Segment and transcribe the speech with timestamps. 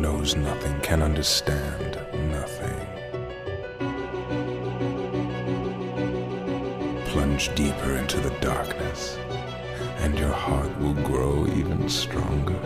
[0.00, 1.98] knows nothing can understand
[2.30, 2.86] nothing.
[7.06, 9.18] Plunge deeper into the darkness,
[9.98, 12.58] and your heart will grow even stronger.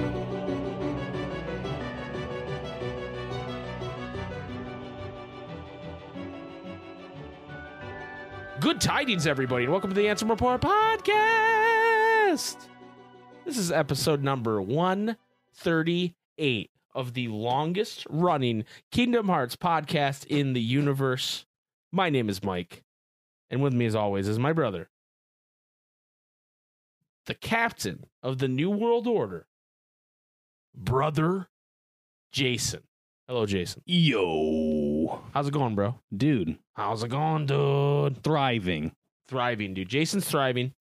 [8.60, 12.56] Good tidings, everybody, and welcome to the Ansem Report podcast.
[13.45, 21.46] This is episode number 138 of the longest running Kingdom Hearts podcast in the universe.
[21.93, 22.82] My name is Mike,
[23.50, 24.89] and with me, as always, is my brother,
[27.26, 29.46] the captain of the New World Order,
[30.75, 31.48] brother
[32.33, 32.83] Jason.
[33.28, 33.83] Hello, Jason.
[33.86, 35.94] Yo, How's it going, bro?
[36.17, 38.22] dude, How's it going, dude?
[38.25, 38.91] thriving.
[39.28, 39.89] thriving, dude.
[39.89, 40.72] Jason's thriving.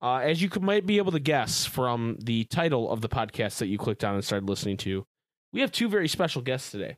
[0.00, 3.58] Uh, as you could, might be able to guess from the title of the podcast
[3.58, 5.04] that you clicked on and started listening to,
[5.52, 6.96] we have two very special guests today.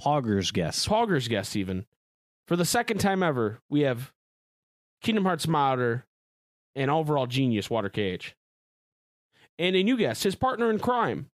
[0.00, 0.86] Poggers guests.
[0.86, 1.86] Poggers guests, even.
[2.46, 4.12] For the second time ever, we have
[5.02, 6.04] Kingdom Hearts modder
[6.74, 8.34] and overall genius Water KH.
[9.58, 11.30] And a new guest, his partner in crime,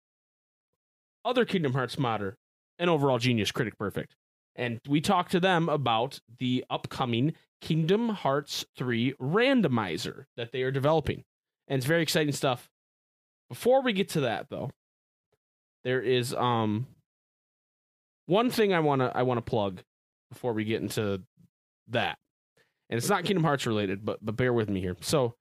[1.24, 2.36] other Kingdom Hearts modder
[2.78, 4.14] and overall genius Critic Perfect.
[4.56, 10.70] And we talked to them about the upcoming Kingdom Hearts 3 randomizer that they are
[10.70, 11.24] developing.
[11.66, 12.70] And it's very exciting stuff.
[13.48, 14.70] Before we get to that though,
[15.84, 16.86] there is um
[18.26, 19.82] one thing I want to I want to plug
[20.30, 21.22] before we get into
[21.88, 22.18] that.
[22.90, 24.96] And it's not Kingdom Hearts related, but but bear with me here.
[25.00, 25.34] So,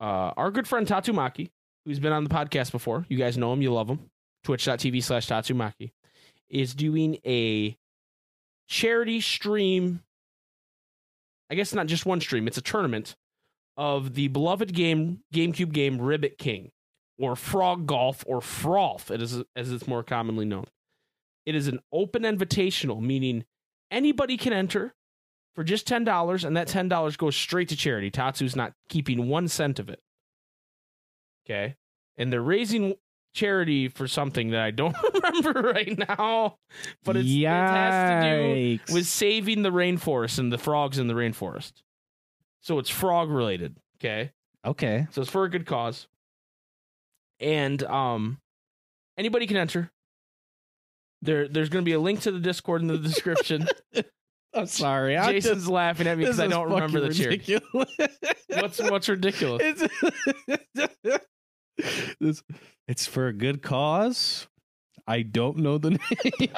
[0.00, 1.50] uh our good friend Tatsumaki,
[1.84, 4.10] who's been on the podcast before, you guys know him, you love him,
[4.44, 5.92] twitch.tv slash Tatsumaki,
[6.48, 7.76] is doing a
[8.68, 10.02] charity stream.
[11.48, 13.14] I guess not just one stream, it's a tournament
[13.76, 16.72] of the beloved game GameCube game Ribbit King,
[17.18, 20.66] or Frog Golf, or Frolf, it is as it's more commonly known.
[21.44, 23.44] It is an open invitational, meaning
[23.90, 24.94] anybody can enter
[25.54, 28.10] for just ten dollars, and that ten dollars goes straight to charity.
[28.10, 30.00] Tatsu's not keeping one cent of it.
[31.44, 31.76] Okay,
[32.16, 32.96] and they're raising
[33.36, 36.56] charity for something that I don't remember right now,
[37.04, 41.14] but it's, it has to do with saving the rainforest and the frogs in the
[41.14, 41.72] rainforest.
[42.62, 43.76] So it's frog related.
[44.00, 44.32] Okay.
[44.64, 45.06] okay.
[45.12, 46.08] So it's for a good cause.
[47.40, 48.38] And um
[49.18, 49.90] anybody can enter.
[51.22, 53.66] There there's gonna be a link to the Discord in the description.
[54.54, 55.16] I'm sorry.
[55.18, 57.90] I Jason's just, laughing at me because I don't remember the ridiculous.
[58.48, 59.88] What's what's ridiculous?
[62.20, 62.42] It's,
[62.88, 64.48] it's for a good cause.
[65.06, 65.90] I don't know the
[66.40, 66.50] name,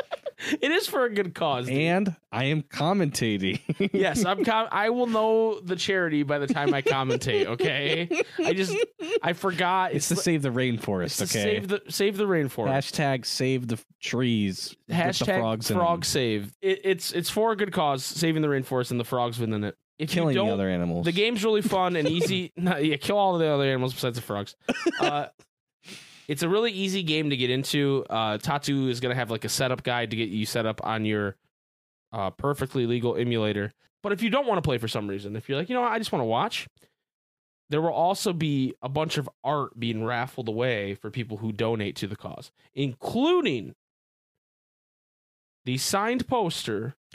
[0.60, 1.66] It is for a good cause.
[1.66, 1.74] dude.
[1.76, 3.60] and I am commentating.
[3.92, 8.08] yes, I'm com- I will know the charity by the time I commentate, okay?
[8.44, 8.76] I just
[9.22, 11.16] I forgot It's to li- save the it's rainforest.
[11.18, 11.42] to Okay.
[11.54, 12.68] save the save the rainforest.
[12.68, 14.76] Hashtag save the trees.
[14.88, 16.52] Hashtag the frogs frog save.
[16.62, 19.76] It, it's it's for a good cause, saving the rainforest and the frogs within it.
[19.98, 21.04] If killing the other animals.
[21.06, 22.52] the game's really fun and easy.
[22.56, 24.54] no, yeah, kill all the other animals besides the frogs.
[25.00, 25.26] Uh,
[26.28, 28.04] it's a really easy game to get into.
[28.08, 31.04] Uh, Tatsu is gonna have like a setup guide to get you set up on
[31.04, 31.36] your
[32.12, 33.72] uh, perfectly legal emulator.
[34.02, 35.80] But if you don't want to play for some reason, if you're like, you know,
[35.82, 36.68] what, I just want to watch,
[37.70, 41.96] there will also be a bunch of art being raffled away for people who donate
[41.96, 43.74] to the cause, including
[45.64, 46.94] the signed poster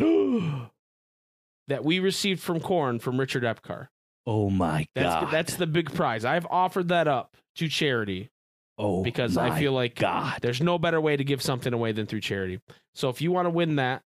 [1.68, 3.88] that we received from Corn from Richard Epcar.
[4.28, 5.32] oh my That's god.
[5.32, 6.26] that's the big prize.
[6.26, 8.30] I've offered that up to charity
[8.78, 10.40] oh because I feel like God.
[10.42, 12.60] there's no better way to give something away than through charity.
[12.94, 14.02] So if you want to win that,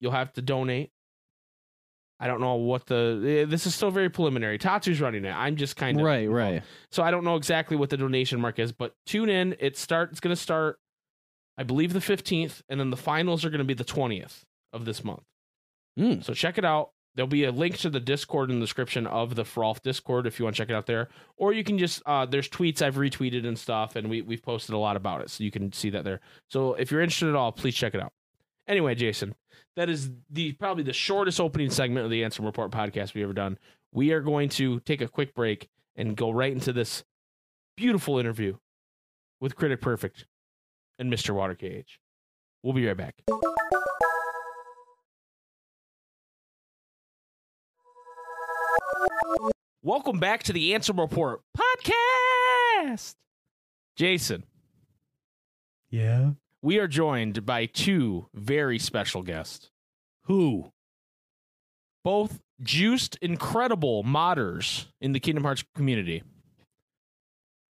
[0.00, 0.90] you'll have to donate.
[2.22, 4.58] I don't know what the eh, this is still very preliminary.
[4.58, 5.32] Tatsu's running it.
[5.32, 6.62] I'm just kind of Right, right.
[6.90, 9.56] So I don't know exactly what the donation mark is, but tune in.
[9.58, 10.78] It start it's going to start
[11.56, 14.42] I believe the 15th and then the finals are going to be the 20th
[14.72, 15.22] of this month.
[15.98, 16.24] Mm.
[16.24, 16.90] So check it out.
[17.14, 20.38] There'll be a link to the Discord in the description of the Frolf Discord if
[20.38, 21.08] you want to check it out there.
[21.36, 24.74] Or you can just uh, there's tweets I've retweeted and stuff, and we we've posted
[24.74, 26.20] a lot about it, so you can see that there.
[26.48, 28.12] So if you're interested at all, please check it out.
[28.68, 29.34] Anyway, Jason,
[29.76, 33.32] that is the probably the shortest opening segment of the Ansem Report podcast we've ever
[33.32, 33.58] done.
[33.92, 37.02] We are going to take a quick break and go right into this
[37.76, 38.56] beautiful interview
[39.40, 40.26] with Critic Perfect
[40.98, 41.34] and Mr.
[41.34, 41.98] Water KH.
[42.62, 43.14] We'll be right back.
[49.90, 51.40] Welcome back to the Ansem Report
[52.86, 53.16] podcast.
[53.96, 54.44] Jason,
[55.90, 56.34] Yeah.
[56.62, 59.68] we are joined by two very special guests,
[60.26, 60.70] Who?
[62.04, 66.22] both juiced, incredible modders in the Kingdom Hearts community.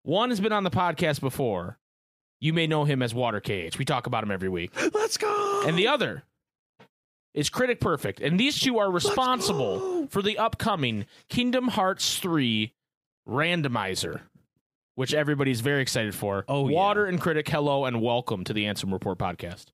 [0.02, 1.78] One has been on the podcast before,
[2.40, 3.76] You may know him as Water KH.
[3.78, 4.72] We talk about him every week.
[4.94, 5.64] Let's go.
[5.66, 6.22] And the other
[7.36, 8.20] is Critic Perfect.
[8.20, 12.72] And these two are responsible for the upcoming Kingdom Hearts 3
[13.28, 14.22] randomizer,
[14.96, 16.44] which everybody's very excited for.
[16.48, 16.74] Oh, yeah.
[16.74, 19.66] Water and Critic, hello and welcome to the Ansem Report podcast.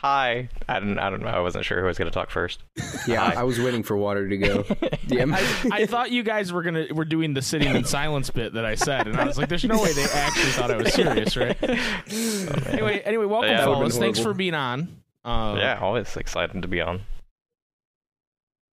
[0.00, 0.50] Hi.
[0.68, 0.98] I don't.
[0.98, 1.28] I don't know.
[1.28, 2.62] I wasn't sure who was going to talk first.
[3.06, 3.40] Yeah, Hi.
[3.40, 4.64] I was waiting for water to go.
[5.08, 8.54] Yeah, I, I thought you guys were gonna were doing the sitting in silence bit
[8.54, 10.92] that I said, and I was like, "There's no way they actually thought I was
[10.92, 13.98] serious, right?" Oh, anyway, anyway, welcome, Yeah, that would've fellas.
[13.98, 14.88] Thanks for being on.
[15.26, 17.00] Uh, yeah, always excited to be on.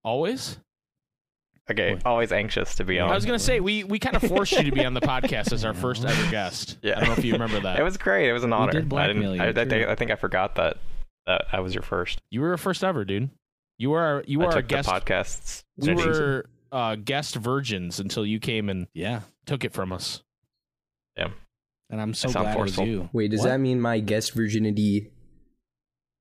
[0.03, 0.57] always.
[1.69, 3.09] Okay, always anxious to be on.
[3.09, 5.53] I was gonna say we we kind of forced you to be on the podcast
[5.53, 6.77] as our first ever guest.
[6.81, 6.97] Yeah.
[6.97, 7.79] I don't know if you remember that.
[7.79, 8.27] It was great.
[8.29, 8.73] It was an honor.
[8.73, 9.57] did I blackmail didn't.
[9.57, 9.87] I, I, think.
[9.87, 10.77] I think I forgot that
[11.27, 12.19] that I was your first.
[12.31, 13.29] you were a first ever, dude.
[13.77, 14.89] You were our, you I were a guest.
[14.89, 15.63] the podcasts.
[15.77, 16.09] we seriously.
[16.11, 19.21] were uh, guest virgins until you came and Yeah.
[19.45, 20.23] took it from us.
[21.15, 21.29] Yeah,
[21.89, 22.83] and I'm so glad forceful.
[22.83, 23.09] it was you.
[23.13, 23.47] Wait, does What?
[23.47, 25.11] that mean my guest virginity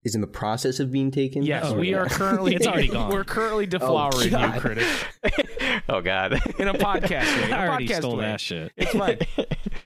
[0.02, 1.42] is in the process of being taken?
[1.42, 1.98] Yes, Oh, we yeah.
[1.98, 3.10] are currently It's already gone.
[3.12, 6.32] We're currently deflowering you, critic, oh God.
[6.58, 7.44] in a podcast way.
[7.44, 8.24] In a I already podcast stole way.
[8.24, 8.72] that shit.
[8.76, 9.18] It's fine.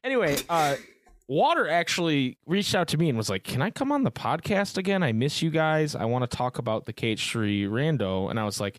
[0.05, 0.77] anyway, uh,
[1.27, 4.77] Water actually reached out to me and was like, "Can I come on the podcast
[4.77, 5.03] again?
[5.03, 5.95] I miss you guys.
[5.95, 8.79] I want to talk about the KH3 rando." And I was like,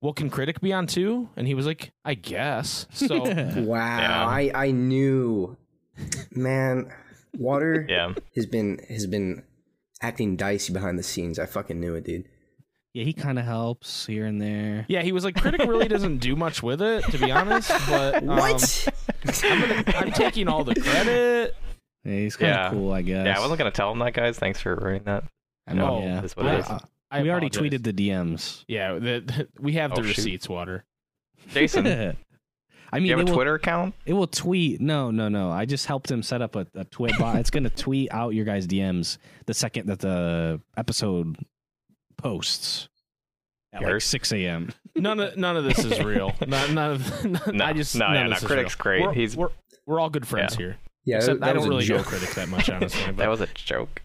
[0.00, 4.24] "Well, can Critic be on too?" And he was like, "I guess." So Wow, Yeah.
[4.24, 5.56] I I knew,
[6.30, 6.90] man.
[7.36, 8.14] Water yeah.
[8.36, 9.42] has been has been
[10.04, 11.38] acting dicey behind the scenes.
[11.38, 12.26] I fucking knew it, dude.
[12.92, 14.84] yeah, he kind of helps here and there.
[14.88, 18.16] yeah, he was like, "Critic really doesn't do much with it, to be honest." But
[18.22, 18.88] um, what?
[19.42, 21.56] I'm, gonna, I'm taking all the credit.
[22.04, 22.70] Yeah, he's kind of Yeah.
[22.70, 23.26] cool, I guess.
[23.26, 23.36] Yeah.
[23.36, 24.38] I wasn't gonna tell him that, guys.
[24.38, 25.24] Thanks for ruining that.
[25.66, 25.96] I know.
[25.96, 26.20] Oh, yeah.
[26.20, 26.66] that's what it is.
[26.66, 26.80] I-
[27.10, 28.64] I we already tweeted the DMs.
[28.66, 30.16] Yeah, the, the- we have the Oh, shoot.
[30.16, 30.48] receipts.
[30.48, 30.84] Water.
[31.52, 32.12] Jason, do
[32.94, 33.94] I mean, you have a will, Twitter account?
[34.06, 34.80] it will tweet.
[34.80, 35.50] No, no, no.
[35.50, 37.36] I just helped him set up a, a tweet bot.
[37.36, 41.36] it's going to tweet out your guys' DMs the second that the episode
[42.16, 42.88] posts
[43.72, 44.70] at like 6 a.m.
[44.94, 46.32] None of none of this is real.
[46.46, 48.82] None, none of No, I just no, none yeah, of no, this is Critic's real.
[48.82, 49.02] great.
[49.02, 49.48] We're, He's- we're,
[49.86, 50.58] we're all good friends Yeah.
[50.58, 50.76] here.
[51.06, 52.06] Yeah, Except that I don't a really know joke.
[52.06, 53.12] Critic that much, honestly.
[53.12, 54.00] That was a joke.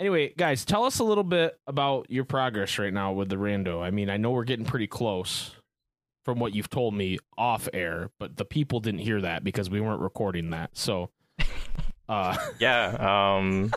[0.00, 3.80] anyway, guys, tell us a little bit about your progress right now with the rando.
[3.80, 5.52] I mean, I know we're getting pretty close
[6.30, 9.80] from what you've told me off air, but the people didn't hear that because we
[9.80, 10.70] weren't recording that.
[10.74, 11.10] So,
[12.08, 13.36] uh, Yeah.
[13.36, 13.72] Um,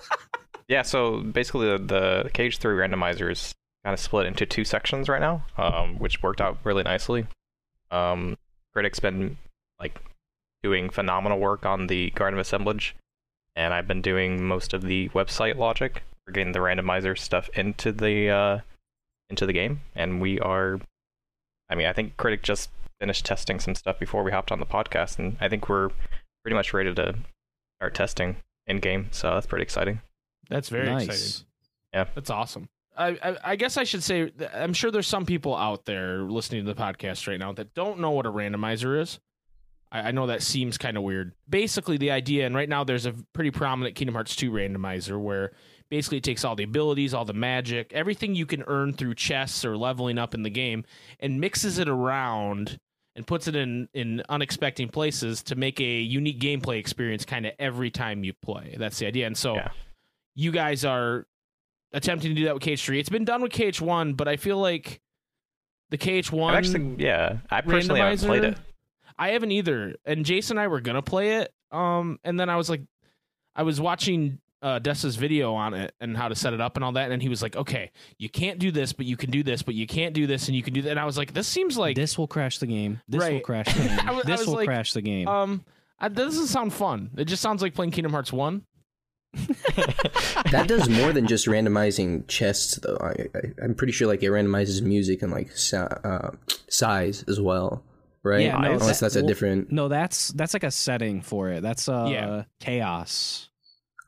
[0.67, 0.83] yeah.
[0.83, 5.19] So basically, the, the KH Three randomizer is kind of split into two sections right
[5.19, 7.25] now, um, which worked out really nicely.
[7.89, 8.38] Um,
[8.71, 9.38] Critic's been
[9.79, 10.00] like
[10.61, 12.95] doing phenomenal work on the Garden of Assemblage,
[13.55, 17.91] and I've been doing most of the website logic for getting the randomizer stuff into
[17.91, 18.59] the uh,
[19.29, 19.81] into the game.
[19.95, 20.79] And we are,
[21.69, 22.69] I mean, I think Critic just
[23.00, 25.89] finished testing some stuff before we hopped on the podcast, and I think we're
[26.44, 27.15] pretty much ready to
[27.80, 28.38] start testing
[28.68, 29.10] in game.
[29.12, 30.01] So that's pretty exciting.
[30.50, 31.06] that's very nice.
[31.06, 31.48] exciting.
[31.94, 32.06] Yeah.
[32.15, 32.69] That's awesome.
[32.95, 36.65] I, I, I guess I should say I'm sure there's some people out there listening
[36.65, 39.19] to the podcast right now that don't know what a randomizer is.
[39.92, 41.33] I, I know that seems kind of weird.
[41.50, 45.54] Basically, the idea, and right now there's a pretty prominent Kingdom Hearts 2 randomizer where
[45.93, 49.63] basically it takes all the abilities, all the magic, everything you can earn through chests
[49.63, 50.83] or leveling up in the game,
[51.19, 52.79] and mixes it around
[53.15, 57.51] and puts it in in unexpected places to make a unique gameplay experience kind of
[57.59, 58.75] every time you play.
[58.79, 59.27] That's the idea.
[59.27, 59.69] And so Yeah.
[60.33, 61.27] you guys are
[61.91, 63.00] attempting to do that with KH3.
[63.00, 65.00] It's been done with KH1, but I feel like
[65.91, 68.57] the KH1 I've actually, yeah, I personally haven't played it.
[69.19, 69.95] I haven't either.
[70.05, 71.53] And Jason and I were gonna play it.
[71.71, 72.81] Um, and then I was like,
[73.55, 76.84] I was watching uh, Dessa's video on it and how to set it up and
[76.84, 79.43] all that, and he was like, "Okay, you can't do this, but you can do
[79.43, 81.34] this, but you can't do this, and you can do that." And I was like,
[81.34, 83.01] "This seems like this will crash the game.
[83.08, 84.00] This will crash the game.
[84.08, 85.27] I was- I this will like, crash the game.
[85.27, 85.63] um,
[86.00, 87.12] I, that doesn't sound fun.
[87.17, 88.63] It just sounds like playing Kingdom Hearts One."
[90.51, 92.98] that does more than just randomizing chests, though.
[93.01, 96.32] I, I, I'm pretty sure like it randomizes music and like si- uh,
[96.70, 97.84] size as well,
[98.24, 98.41] right?
[98.46, 99.72] Yeah, no, Unless that- that's a well, different.
[99.72, 101.62] no, that's that's like a setting for it.
[101.62, 102.43] That's uh Yeah.
[102.60, 103.50] chaos.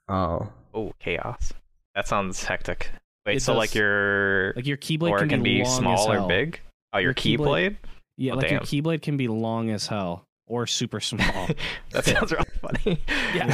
[0.07, 1.53] Oh, Oh, chaos.
[1.95, 2.89] That sounds hectic.
[3.25, 3.57] Wait, It so does.
[3.59, 6.27] like your Like your keyblade or can, it can be, be long small as or
[6.27, 6.59] big?
[6.93, 7.37] Oh, your, Your keyblade-
[7.71, 7.77] keyblade?
[8.17, 8.67] Yeah, Oh, like your damn.
[8.67, 11.47] keyblade can be long as hell or super small.
[11.91, 12.99] that sounds really funny.
[13.33, 13.47] Yeah,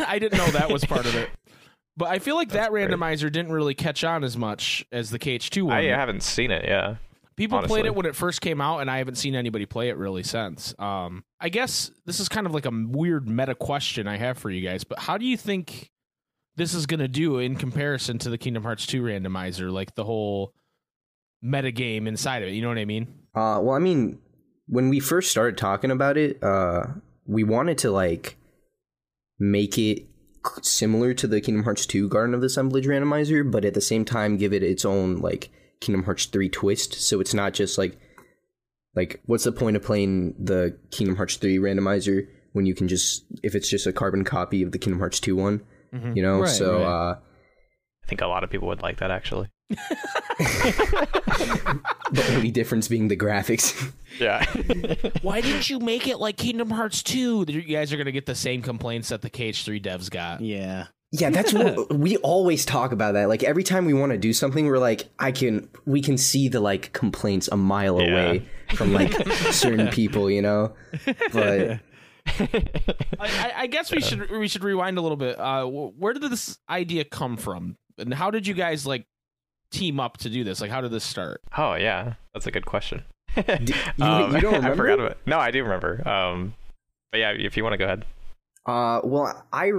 [0.00, 1.28] I, I didn't know that was part of it.
[1.96, 2.88] But I feel like That's that great.
[2.88, 5.76] randomizer didn't really catch on as much as the KH2 one.
[5.76, 6.64] I haven't seen it.
[6.64, 6.96] Yeah.
[7.36, 9.96] People played it when it first came out, and I haven't seen anybody play it
[9.96, 10.74] really since.
[10.78, 14.50] Um, I guess this is kind of like a weird meta question I have for
[14.50, 15.90] you guys, but how do you think
[16.56, 19.72] this is going to do in comparison to the Kingdom Hearts 2 randomizer?
[19.72, 20.52] Like the whole
[21.40, 23.06] meta game inside of it, you know what I mean?
[23.34, 24.18] uh, well, I mean,
[24.66, 26.86] when we first started talking about it, uh,
[27.26, 28.36] we wanted to like
[29.38, 30.04] make it
[30.62, 34.04] similar to the Kingdom Hearts 2 Garden of the Assemblage randomizer, but at the same
[34.04, 36.94] time give it its own like Kingdom Hearts 3 twist.
[36.94, 37.98] So it's not just like
[38.94, 43.24] like what's the point of playing the Kingdom Hearts 3 randomizer when you can just
[43.42, 45.62] if it's just a carbon copy of the Kingdom Hearts 2 one,
[45.94, 46.16] Mhm.
[46.16, 46.40] you know?
[46.40, 46.84] Right, so right.
[46.84, 47.14] uh
[48.04, 49.48] I think a lot of people would like that actually.
[50.40, 53.92] the only difference being the graphics.
[54.18, 54.44] Yeah.
[55.22, 57.44] Why didn't you make it like Kingdom Hearts 2?
[57.48, 60.40] You guys are going to get the same complaints that the KH3 devs got.
[60.40, 60.86] Yeah.
[61.12, 63.28] Yeah, that's what we always talk about that.
[63.28, 66.48] Like every time we want to do something, we're like, I can, we can see
[66.48, 68.08] the like complaints a mile Yeah.
[68.08, 69.12] away from like
[69.50, 70.72] certain people, you know.
[71.32, 71.80] But
[72.38, 72.48] I,
[73.18, 75.38] I, I guess we should we should rewind a little bit.
[75.38, 79.06] Uh, where did this idea come from, and how did you guys like
[79.72, 80.60] team up to do this?
[80.60, 81.40] Like, how did this start?
[81.58, 83.02] oh yeah, that's a good question.
[83.36, 84.76] you- Um, you don't I remember?
[84.76, 85.16] forgot about.
[85.26, 86.06] No, I do remember.
[86.08, 86.54] Um,
[87.10, 88.04] but yeah, if you want to go ahead.
[88.70, 89.72] Uh, well, I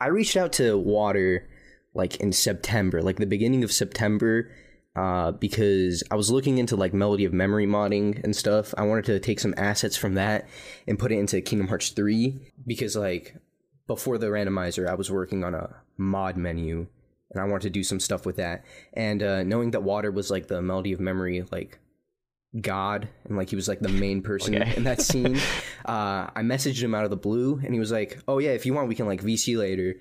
[0.00, 1.48] I reached out to Water
[1.94, 4.50] like in September, like the beginning of September,
[4.96, 8.74] uh, because I was looking into like Melody of Memory modding and stuff.
[8.76, 10.48] I wanted to take some assets from that
[10.88, 13.36] and put it into Kingdom Hearts 3 because like
[13.86, 16.88] before the randomizer, I was working on a mod menu
[17.30, 18.64] and I wanted to do some stuff with that.
[18.92, 21.78] And uh, knowing that Water was like the Melody of Memory like
[22.60, 24.74] god and like he was like the main person Okay.
[24.76, 25.36] in that scene,
[25.84, 28.64] uh, I messaged him out of the blue and he was like, "Oh yeah, if
[28.66, 29.96] you want, we can like VC later."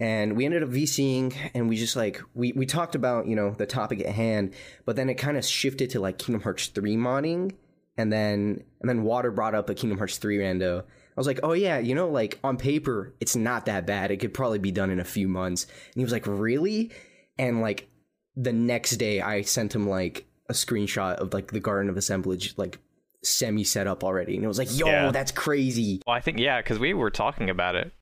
[0.00, 3.50] And we ended up VCing and we just like we we talked about you know
[3.50, 4.54] the topic at hand,
[4.86, 7.54] but then it kind of shifted to like Kingdom Hearts three modding,
[7.96, 10.82] and then and then Water brought up a Kingdom Hearts three rando.
[10.82, 14.12] I was like, oh yeah, you know, like on paper, it's not that bad.
[14.12, 15.64] It could probably be done in a few months.
[15.64, 16.92] And he was like, really?
[17.36, 17.88] And like
[18.36, 22.54] the next day, I sent him like a screenshot of like the Garden of Assemblage,
[22.56, 22.78] like
[23.22, 25.10] semi set up already, and it was like, yo, Yeah.
[25.10, 26.00] that's crazy.
[26.06, 27.92] Well, I think yeah, because we were talking about it,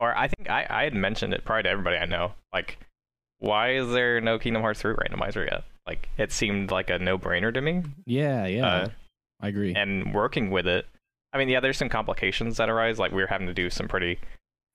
[0.00, 2.32] or I think I I had mentioned it probably to everybody I know.
[2.52, 2.78] Like,
[3.38, 5.64] why is there no Kingdom Hearts 3 randomizer yet?
[5.86, 7.82] Like, it seemed like a no brainer to me.
[8.06, 8.66] Yeah, yeah.
[8.66, 8.88] Uh,
[9.40, 9.74] I agree.
[9.74, 10.86] and working with it.
[11.32, 12.98] I mean, yeah, there's some complications that arise.
[12.98, 14.18] Like we were having to do some pretty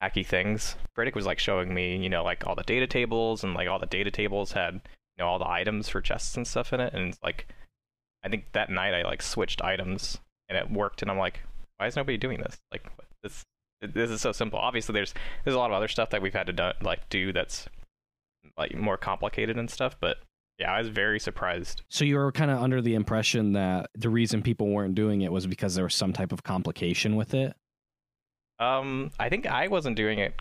[0.02, 0.76] hacky things.
[0.94, 3.78] Critic was like showing me, you know, like all the data tables and like all
[3.80, 4.80] the data tables had, you
[5.22, 6.92] know, all the items for chests and stuff in it.
[6.94, 7.46] And like,
[8.24, 11.02] I think that night I like switched items and it worked.
[11.02, 11.40] And I'm like,
[11.78, 12.58] why is nobody doing this?
[12.70, 12.86] Like
[13.22, 13.42] this,
[13.80, 14.58] this is so simple.
[14.58, 15.14] Obviously, there's
[15.44, 17.66] there's a lot of other stuff that we've had to do, like do that's
[18.56, 19.96] like more complicated and stuff.
[20.00, 20.18] But
[20.58, 21.82] yeah, I was very surprised.
[21.88, 25.32] So you were kind of under the impression that the reason people weren't doing it
[25.32, 27.54] was because there was some type of complication with it.
[28.58, 30.34] Um, I think I wasn't doing it.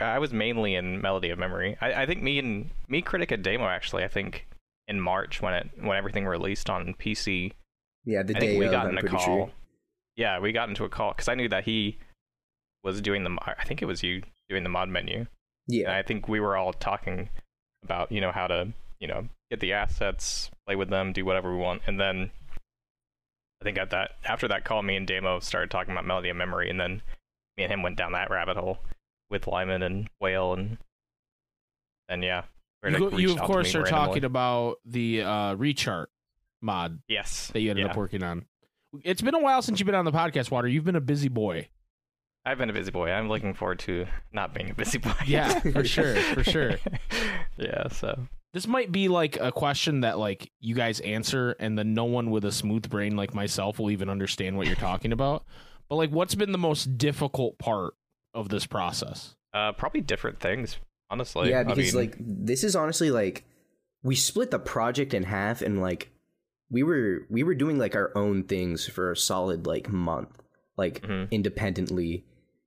[0.00, 1.76] I was mainly in Melody of Memory.
[1.80, 4.04] I, I think me and me, Critic, and Damo actually.
[4.04, 4.46] I think
[4.86, 7.52] in March when it when everything released on PC,
[8.04, 9.18] Yeah, the I day we got in a call.
[9.20, 9.50] sure.
[10.16, 11.98] Yeah, we got into a call because I knew that he
[12.82, 13.36] was doing the.
[13.46, 15.18] I think it was you doing the mod menu.
[15.18, 15.28] And
[15.66, 17.30] Yeah, I think we were all talking
[17.82, 21.50] about you know how to you know get the assets, play with them, do whatever
[21.52, 22.30] we want, and then
[23.60, 26.36] I think at that after that call, me and Damo started talking about Melody of
[26.36, 27.02] Memory, and then
[27.56, 28.78] me and him went down that rabbit hole
[29.30, 30.78] with Lyman and Whale, and
[32.08, 32.44] and yeah,
[32.84, 34.06] You, you of course are randomly.
[34.06, 36.06] talking about the uh, rechart
[36.60, 37.90] mod yes that you ended yeah.
[37.90, 38.46] up working on.
[39.02, 40.68] It's been a while since you've been on the podcast, Water.
[40.68, 41.68] You've been a busy boy.
[42.46, 43.10] I've been a busy boy.
[43.10, 45.14] I'm looking forward to not being a busy boy.
[45.26, 46.76] Yeah, for sure, for sure.
[47.56, 51.94] yeah, so This might be like a question that like you guys answer, and then
[51.94, 55.44] no one with a smooth brain like myself will even understand what you're talking about.
[55.88, 57.94] But like, what's been the most difficult part
[58.34, 59.34] of this process?
[59.52, 60.76] uh, probably different things.
[61.10, 63.44] Honestly, yeah, I because mean, like this is honestly like
[64.02, 66.10] we split the project in half, and like
[66.70, 70.42] we were we were doing like our own things for a solid like month,
[70.76, 71.30] like Mhm.
[71.30, 72.24] independently,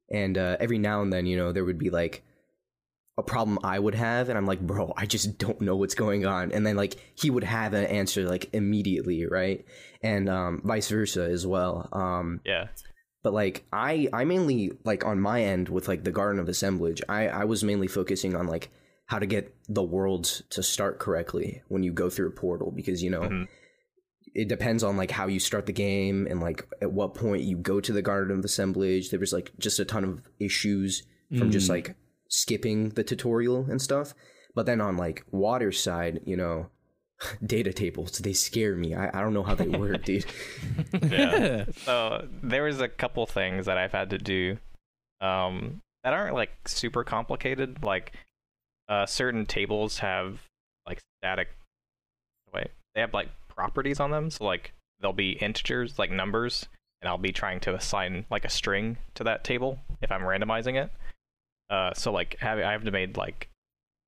[0.10, 2.24] and uh, every now and then, you know, there would be like
[3.18, 6.26] a problem I would have, and I'm like, bro, I just don't know what's going
[6.26, 9.66] on, and then like he would have an answer like immediately, right,
[10.02, 11.90] and um, vice versa as well.
[11.92, 12.68] Um, yeah,
[13.24, 17.02] but like i i mainly like on my end with like the garden of assemblage
[17.10, 18.70] i i was mainly focusing on like
[19.08, 23.02] how to get the worlds to start correctly when you go through a portal because
[23.04, 23.48] you know Mhm.
[24.34, 27.58] it depends on like how you start the game and like at what point you
[27.58, 31.04] go to the garden of assemblage there was like just a ton of issues
[31.38, 31.72] from just Mm.
[31.76, 31.96] like
[32.30, 34.14] skipping the tutorial and stuff
[34.54, 36.70] but then on like water side you know
[37.46, 40.26] data tables they scare me i, I don't know how they work dude
[41.02, 41.66] yeah.
[41.78, 44.58] so there was a couple things that I've had to do
[45.22, 47.84] um, that aren't like super complicated.
[47.84, 48.14] Like
[48.88, 50.42] uh, certain tables have
[50.86, 51.50] like static.
[52.54, 54.30] Wait, they have like properties on them.
[54.30, 56.68] So like they'll be integers, like numbers,
[57.02, 60.82] and I'll be trying to assign like a string to that table if I'm randomizing
[60.82, 60.92] it.
[61.70, 63.50] Uh, so like have I have to made like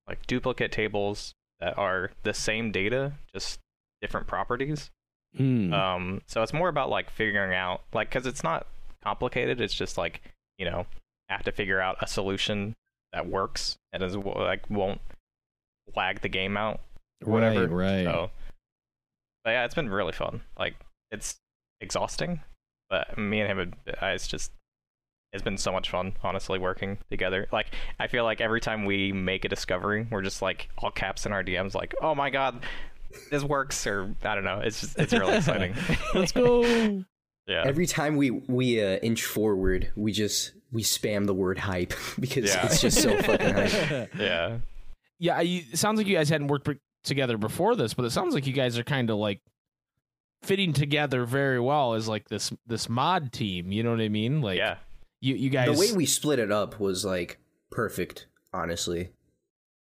[0.08, 3.60] like duplicate tables that are the same data, just
[4.02, 4.90] different properties.
[5.36, 5.74] Hmm.
[5.74, 8.66] Um, so it's more about like figuring out like because it's not
[9.04, 9.62] complicated.
[9.62, 10.22] It's just like
[10.58, 10.86] you know
[11.30, 12.76] I have to figure out a solution
[13.14, 15.02] that works and is like won't
[15.96, 16.80] lag the game out
[17.26, 17.68] or whatever.
[17.68, 18.06] Right, right.
[18.06, 18.32] So,
[19.44, 20.42] but yeah, it's been really fun.
[20.58, 20.76] Like
[21.12, 21.38] it's
[21.82, 22.42] exhausting,
[22.90, 24.52] but me and him, it's just
[25.34, 26.14] it's been so much fun.
[26.24, 27.48] Honestly, working together.
[27.52, 27.68] Like
[28.00, 31.34] I feel like every time we make a discovery, we're just like all caps in
[31.34, 32.64] our DMs, like, oh my god.
[33.32, 34.60] This works, or I don't know.
[34.60, 35.74] It's just it's really exciting.
[36.14, 36.64] Let's go.
[37.48, 41.94] yeah, Every time we we uh, inch forward, we just we spam the word hype
[42.20, 42.66] because Yeah.
[42.68, 44.10] it's just so fucking hype.
[44.16, 44.58] yeah.
[45.18, 48.12] Yeah, I, it sounds like you guys hadn't worked pre- together before this, but it
[48.12, 49.42] sounds like you guys are kind of like
[50.44, 53.72] fitting together very well as like this this mod team.
[53.72, 54.42] You know what I mean?
[54.42, 54.76] Like, yeah,
[55.22, 55.68] you you guys.
[55.68, 57.40] The way we split it up was like
[57.72, 59.12] perfect, honestly.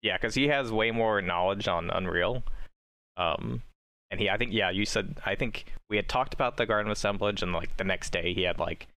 [0.02, 2.44] yeah, because he has way more knowledge on Unreal.
[3.18, 3.62] Um,
[4.12, 6.90] and he, I think, yeah, you said, I think we had talked about the Garden
[6.90, 8.88] of Assemblage, and like the next day he had like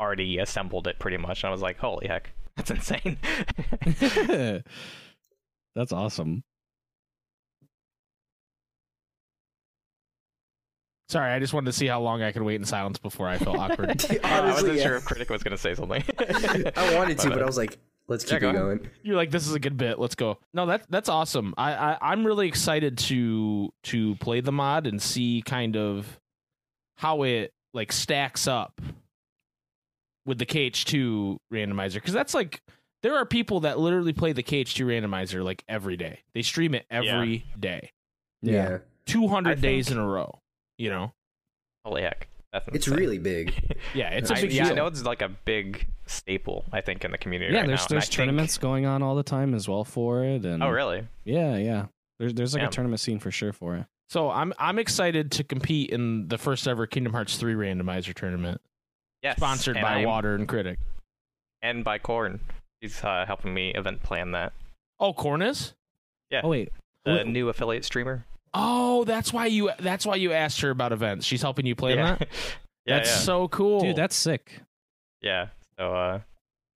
[0.00, 1.42] already assembled it pretty much.
[1.42, 3.18] And I was like, holy heck, that's insane.
[5.74, 6.44] That's awesome.
[11.08, 13.36] Sorry, I just wanted to see how long I could wait in silence before I
[13.38, 13.90] felt awkward.
[13.90, 14.82] Honestly, I wasn't yeah.
[14.84, 16.02] sure if Critic was gonna say something.
[16.18, 17.76] I wanted to, My but I was like,
[18.08, 18.78] let's Yeah, keep go it ahead.
[18.80, 18.90] going.
[19.02, 19.98] You're like, this is a good bit.
[19.98, 20.38] Let's go.
[20.54, 21.54] No, that that's awesome.
[21.58, 26.18] I, I I'm really excited to to play the mod and see kind of
[26.96, 28.80] how it like stacks up
[30.26, 32.62] with the KH2 randomizer because that's like
[33.02, 36.20] there are people that literally play the KH2 randomizer like every day.
[36.32, 37.90] They stream it every day,
[38.40, 40.40] Yeah, 200 I days think- in a row.
[40.78, 41.12] You know?
[41.84, 42.98] holy heck, that's it's insane.
[42.98, 43.76] really big.
[43.94, 46.64] Yeah, it's a I, big yeah, I know it's like a big staple.
[46.72, 47.84] I think in the community Yeah, right there's now.
[47.84, 50.62] and I there's think- tournaments going on all the time as well for it, and
[50.62, 51.06] Oh, really?
[51.24, 51.86] yeah, yeah.
[52.18, 52.68] There's there's like Damn.
[52.68, 53.86] a tournament scene for sure for it.
[54.08, 58.60] So I'm I'm excited to compete in the first ever Kingdom Hearts 3 randomizer tournament
[59.22, 59.36] Yes.
[59.36, 60.78] sponsored by I'm- Water and Critic.
[61.62, 62.40] and by Corn.
[62.80, 64.52] He's uh, helping me event plan that.
[65.00, 65.74] Oh, Cornus?
[66.30, 66.40] Yeah.
[66.44, 66.70] Oh wait,
[67.04, 68.24] The Wh- new affiliate streamer.
[68.54, 71.26] Oh, that's why you that's why you asked her about events.
[71.26, 72.16] She's helping you plan yeah.
[72.16, 72.28] that.
[72.86, 73.16] yeah, that's yeah.
[73.16, 74.60] so cool, dude, that's sick.
[75.20, 75.48] Yeah.
[75.78, 76.20] So uh,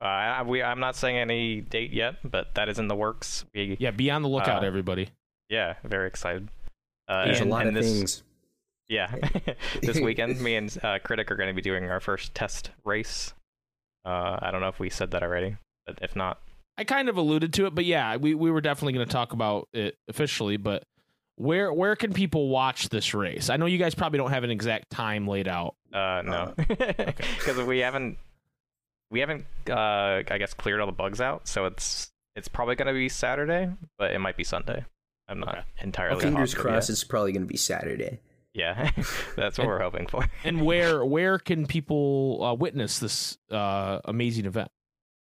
[0.03, 3.45] uh I, we I'm not saying any date yet, but that is in the works.
[3.55, 3.93] We yeah.
[3.93, 5.11] Be on the lookout, Uh, everybody.
[5.49, 6.49] yeah, very excited.
[7.07, 8.23] Uh, There's and, a lot and of this, things.
[8.89, 9.15] Yeah,
[9.83, 13.35] this weekend, me and uh, Critic are going to be doing our first test race.
[14.05, 16.41] Uh, I don't know if we said that already, but if not,
[16.79, 19.33] I kind of alluded to it, but yeah, we, we were definitely going to talk
[19.33, 20.57] about it officially.
[20.57, 20.85] But
[21.39, 23.49] where where can people watch this race?
[23.51, 25.75] I know you guys probably don't have an exact time laid out.
[25.93, 28.19] uh, no, because we haven't
[29.11, 32.89] we haven't uh, I guess cleared all the bugs out, so it's it's probably going
[32.89, 34.85] to be Saturday, but it might be Sunday.
[35.29, 35.61] I'm not Okay.
[35.81, 36.93] entirely Well, fingers crossed, yet.
[36.95, 38.21] it's probably going to be Saturday.
[38.55, 38.91] Yeah,
[39.37, 40.25] that's what we're hoping for.
[40.45, 44.71] And where where can people uh, witness this uh, amazing event,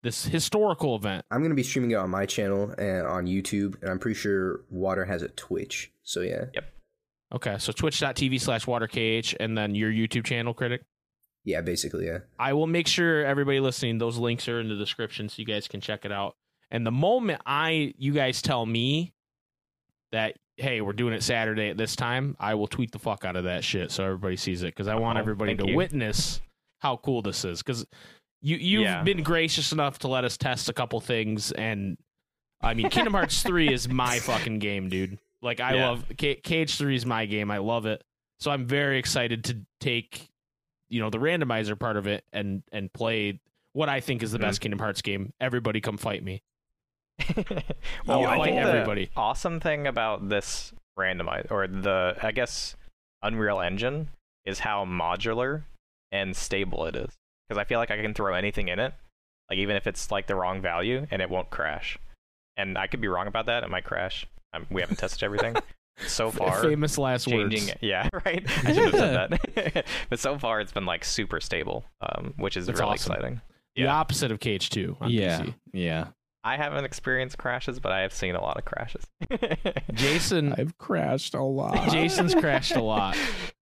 [0.04, 1.26] this historical event?
[1.32, 4.20] I'm going to be streaming it on my channel and on YouTube, and I'm pretty
[4.20, 5.92] sure Water has a Twitch.
[6.12, 6.74] So yeah, Yep.
[7.34, 10.82] Okay, so twitch.tv slash waterkh and then your YouTube channel, Critic.
[11.46, 12.20] yeah, basically yeah.
[12.38, 15.68] I will make sure everybody listening, those links are in the description so you guys
[15.70, 16.36] can check it out.
[16.70, 19.14] And the moment I you guys tell me
[20.12, 23.36] that hey, we're doing it Saturday at this time, I will tweet the fuck out
[23.38, 25.76] of that shit so everybody sees it because I want Oh, everybody to you.
[25.76, 26.42] witness
[26.80, 27.86] how cool this is because
[28.42, 29.04] you you've Yeah.
[29.04, 31.98] been gracious enough to let us test a couple things and
[32.62, 35.18] I mean Kingdom Hearts 3 is my fucking game, dude.
[35.42, 35.90] Like I Yeah.
[35.90, 37.50] love K- KH3 is my game.
[37.52, 38.04] I love it.
[38.40, 40.30] So I'm very excited to take
[40.90, 43.40] you know the randomizer part of it and and play
[43.74, 44.42] what I think is the Mhm.
[44.42, 45.32] best Kingdom Hearts game.
[45.40, 46.44] Everybody come fight me.
[47.36, 47.46] well,
[48.10, 49.06] I'll I fight think everybody.
[49.06, 52.76] the awesome thing about this randomize or the I guess
[53.22, 54.10] Unreal Engine
[54.46, 55.64] is how modular
[56.12, 57.18] and stable it is.
[57.48, 58.94] Because I feel like I can throw anything in it,
[59.50, 61.98] like even if it's like the wrong value, and it won't crash.
[62.58, 64.26] And I could be wrong about that; it might crash.
[64.54, 65.56] Um, we haven't tested everything
[66.08, 66.62] so far.
[66.62, 67.76] Famous last Changing, words.
[67.82, 68.44] yeah, right.
[68.66, 69.40] I should have said
[69.74, 69.86] that.
[70.10, 73.14] but so far, it's been like super stable, um, which is That's really awesome.
[73.14, 73.42] exciting.
[73.76, 73.96] The Yeah.
[73.96, 75.54] opposite of KH2 on yeah, PC.
[75.74, 76.08] yeah.
[76.44, 79.06] I haven't experienced crashes, but I have seen a lot of crashes.
[79.94, 81.92] Jason I've crashed a lot.
[81.92, 83.16] Jason's crashed a lot.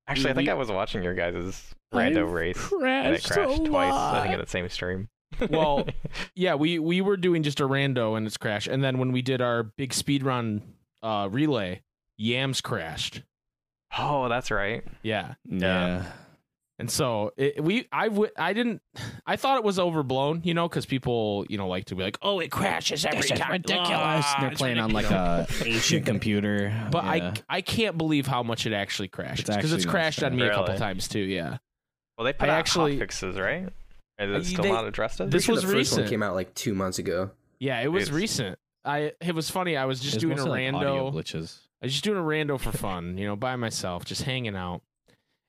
[0.07, 3.61] Actually, I think I was watching your guys' rando I've race, and it crashed, crashed
[3.61, 3.91] a twice.
[3.91, 4.15] lot.
[4.15, 5.09] I think in the same stream.
[5.49, 5.87] Well,
[6.35, 8.67] Yeah, we we were doing just a rando and it's crashed.
[8.67, 10.61] And then when we did our big speed run
[11.01, 11.81] uh relay,
[12.17, 13.23] Yams crashed.
[13.97, 14.83] oh, that's right.
[15.03, 15.33] Yeah.
[15.45, 16.05] yeah.
[16.77, 18.81] And so it, we, I, w- I didn't,
[19.25, 22.17] I thought it was overblown, you know, because people, you know, like to be like,
[22.21, 23.51] oh, it crashes every This is time.
[23.51, 23.89] ridiculous.
[23.91, 26.71] Ah, They're it's playing on like a ancient computer.
[26.89, 27.33] But Yeah.
[27.49, 30.35] I, I can't believe how much it actually crashes It's because it's actually crashed on
[30.37, 30.77] me a couple Really?
[30.77, 31.19] times too.
[31.19, 31.57] Yeah,
[32.17, 33.63] Well, they put I out actually- hot fixes, right?
[33.63, 33.71] Is
[34.19, 35.19] Uh, it still they- not addressed?
[35.19, 35.31] It?
[35.31, 36.01] this was sure the first recent.
[36.03, 37.31] one came out like two months ago.
[37.59, 38.57] yeah, it was It's- recent.
[38.85, 39.75] I, it was funny.
[39.77, 41.13] I was just doing a like, rando.
[41.13, 41.59] glitches.
[41.81, 44.81] I was just doing a rando for fun, you know, by myself, just hanging out.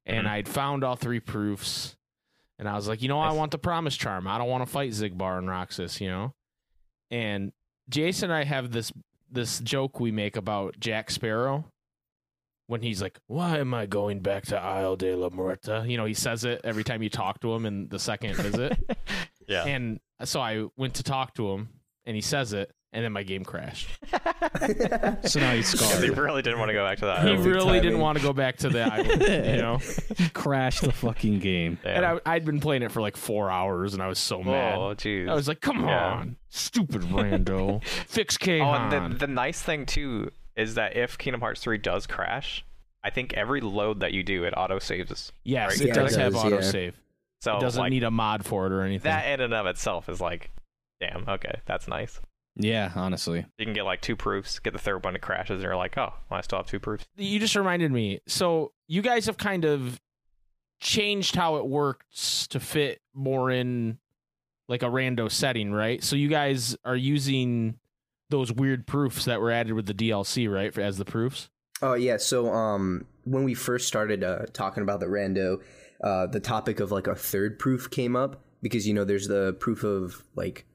[0.06, 0.30] And Mhm.
[0.30, 1.96] I'd found all three proofs.
[2.58, 4.26] And I was like, you know, I want the promise charm.
[4.26, 6.34] I don't want to fight Xigbar and Roxas, you know?
[7.10, 7.52] And
[7.88, 8.92] Jason and I have this
[9.32, 11.64] this joke we make about Jack Sparrow
[12.66, 15.88] when he's like, Why am I going back to Isle de la Muerta?
[15.88, 18.76] You know, he says it every time you talk to him in the second visit.
[19.48, 19.64] yeah.
[19.64, 21.68] And so I went to talk to him
[22.04, 23.88] and he says it, and then my game crashed.
[25.22, 27.24] So now he's Because he really didn't want to go back to that.
[27.24, 27.82] he really timing.
[27.82, 29.78] didn't want to go back to the island, you know.
[30.16, 31.78] he crashed the fucking game.
[31.84, 32.20] And Damn.
[32.26, 34.74] I, I'd been playing it for like four hours, and I was so oh, mad.
[34.78, 35.28] Oh, jeez.
[35.28, 36.12] I was like, "Come Yeah.
[36.14, 41.16] on, stupid rando, fix K Oh, and the, the nice thing too is that if
[41.16, 42.64] Kingdom Hearts 3 does crash,
[43.02, 45.32] I think every load that you do it auto saves.
[45.44, 45.80] Yes, Right.
[45.82, 46.92] it Yeah, does it have does, autosave.
[47.40, 49.10] So it doesn't like, need a mod for it or anything.
[49.10, 50.50] that in and of itself is like,
[51.00, 52.20] damn, okay, that's nice.
[52.56, 53.46] Yeah, honestly.
[53.58, 55.96] You can get like two proofs, get the third one, it crashes, and you're like,
[55.96, 57.06] oh, well, I still have two proofs.
[57.16, 58.20] you just reminded me.
[58.26, 60.00] So you guys have kind of
[60.80, 63.98] changed how it works to fit more in
[64.68, 66.02] like a rando setting, right?
[66.02, 67.78] So you guys are using
[68.30, 71.50] those weird proofs that were added with the DLC, right, for, as the proofs.
[71.82, 75.60] Oh yeah, so um, when we first started uh, talking about the rando,
[76.02, 79.54] uh, the topic of like a third proof came up because you know there's the
[79.54, 80.66] proof of like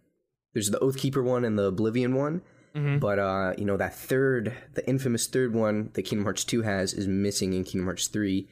[0.55, 2.41] there's the Oathkeeper one and the Oblivion one,
[2.75, 2.99] Mhm.
[2.99, 6.93] but uh, you know that third, the infamous third one that Kingdom Hearts two has
[6.93, 8.47] is missing in Kingdom Hearts three.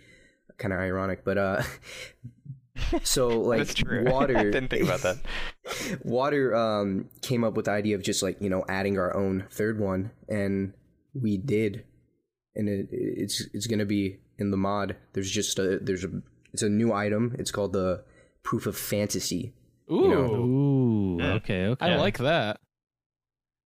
[0.59, 1.63] Kind of ironic, but uh,
[3.03, 5.17] so like water I didn't think about that.
[6.03, 9.45] water um came up with the idea of just like you know adding our own
[9.49, 10.73] third one and
[11.13, 11.83] we did
[12.55, 16.09] and it, it's it's gonna be in the mod there's just a there's a
[16.53, 18.03] it's a new item it's called the
[18.43, 19.53] proof of fantasy
[19.93, 21.34] Ooh, know, Ooh, Yeah.
[21.34, 21.86] okay, okay.
[21.86, 22.60] I like that.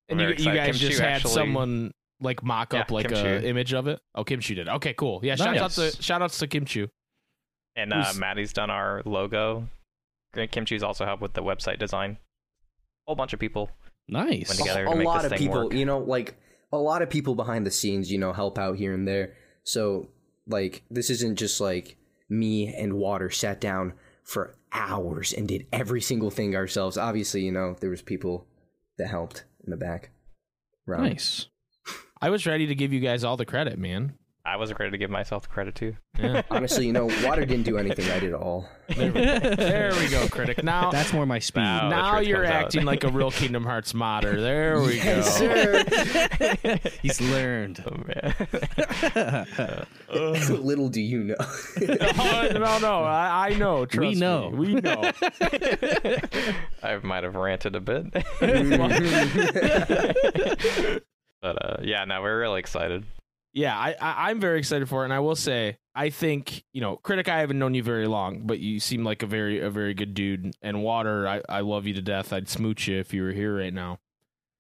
[0.10, 3.10] And you, you guys Kim just Chu had actually- someone like mock up Yeah, like
[3.10, 3.48] Kim a Chu.
[3.48, 4.00] image of it.
[4.16, 4.68] Oh, Kim Chu did.
[4.68, 5.20] Okay, cool.
[5.24, 6.88] Yeah, shout out to shout outs to Kim Chu.
[7.76, 9.68] And uh, Who's- Maddie's done our logo.
[10.36, 12.12] Kimchi's also helped with the website design.
[12.12, 12.18] A
[13.08, 13.70] whole bunch of people.
[14.08, 14.50] Nice.
[14.50, 15.74] When together a to make lot this of thing people work.
[15.74, 16.36] you know like
[16.72, 20.08] a lot of people behind the scenes you know help out here and there so
[20.48, 21.98] like this isn't just like
[22.30, 23.94] me and water sat down
[24.28, 28.46] for hours and did every single thing ourselves obviously you know there was people
[28.98, 30.12] that helped in the back
[30.88, 31.48] Nice.
[32.22, 34.14] I was ready to give you guys all the credit, man.
[34.48, 35.98] I wasn't ready to give myself the credit too.
[36.18, 36.42] Yeah.
[36.50, 40.28] honestly you know water didn't do anything i did all there, we, there we go,
[40.30, 40.64] critic.
[40.64, 41.62] Now That's more my speed.
[41.64, 42.64] Now- now you're comes out.
[42.64, 44.40] acting like a real Kingdom Hearts modder.
[44.40, 45.46] There we Yes, go.
[45.84, 46.80] sir.
[47.02, 47.84] He's learned.
[47.86, 48.34] Oh man.
[50.64, 53.86] little do you know Oh, no, no, I, I know.
[53.86, 54.16] Trust me.
[54.16, 54.50] know.
[54.56, 55.12] We know.
[56.82, 58.14] I might have ranted a bit.
[61.42, 63.04] but uh, yeah, no, we're really excited.
[63.58, 66.82] Yeah, I, I I'm very excited for it, and I will say, I think you
[66.82, 67.28] know, critic.
[67.28, 70.14] I haven't known you very long, but you seem like a very a very good
[70.14, 70.56] dude.
[70.62, 72.32] And water, I I love you to death.
[72.32, 73.98] I'd smooch you if you were here right now.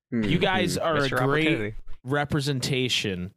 [0.10, 0.84] Hmm, you guys hmm.
[0.84, 1.22] are Mr.
[1.22, 3.36] a great representation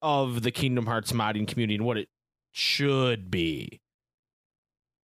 [0.00, 2.08] of the Kingdom Hearts modding community and what it
[2.52, 3.82] should be.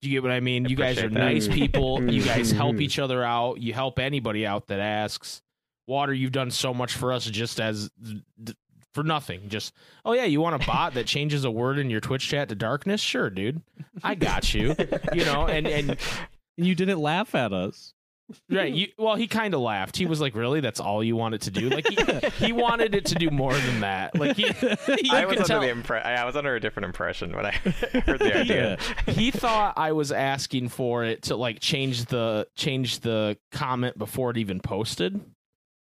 [0.01, 0.65] Do you get what I mean?
[0.65, 1.13] you guys are that.
[1.13, 1.53] nice hmm.
[1.53, 2.11] people.
[2.11, 3.61] you guys help each other out.
[3.61, 5.43] You help anybody out that asks.
[5.87, 7.91] Water, you've done so much for us just as
[8.95, 9.49] for nothing.
[9.49, 9.73] Just
[10.05, 12.55] oh yeah, you want a bot that changes a word in your Twitch chat to
[12.55, 13.01] darkness?
[13.01, 13.63] Sure, dude.
[14.03, 14.75] I got you.
[15.13, 15.97] You know, and and
[16.57, 17.95] You didn't laugh at us.
[18.49, 18.73] Right.
[18.73, 19.97] You, well, he kind of laughed.
[19.97, 20.61] He was like, "Really?
[20.61, 23.81] That's all you wanted to do?" Like he, he wanted it to do more than
[23.81, 24.15] that.
[24.19, 27.35] Like he, you I was under tell the impre- I was under a different impression
[27.35, 27.51] when I
[28.07, 28.79] heard the idea.
[29.07, 34.31] he thought I was asking for it to like change the change the comment before
[34.31, 35.21] it even posted,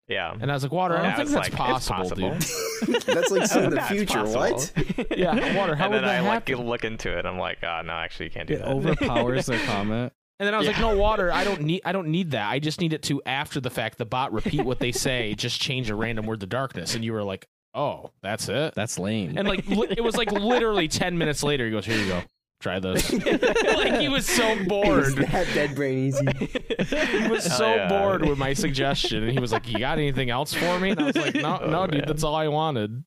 [0.09, 0.35] Yeah.
[0.40, 2.31] and I was like, "Water, I don't think that's like, possible, possible.
[2.31, 4.59] dude." that's like seeing the future possible.
[4.97, 7.27] what Yeah, Water, how and would then that I like look into it.
[7.27, 8.68] I'm like, oh no, actually, you can't do It that.
[8.68, 10.12] overpowers their comment.
[10.40, 12.49] And then I was like, "No, Water, I don't need I don't need that.
[12.49, 15.61] I just need it to after the fact the bot repeat what they say, just
[15.61, 19.37] change a random word to darkness." And you were like, "Oh, that's it." That's lame.
[19.37, 22.23] And like li- it was like literally ten minutes later, he goes, "Here you go,
[22.61, 25.16] try this." like he was so Is bored.
[25.16, 27.88] that dead brain easy He was Oh, so yeah.
[27.88, 31.01] bored with my suggestion, and he was like, "You got anything else for me?" And
[31.01, 33.05] I was like, "No, oh, no, dude, that's all I wanted."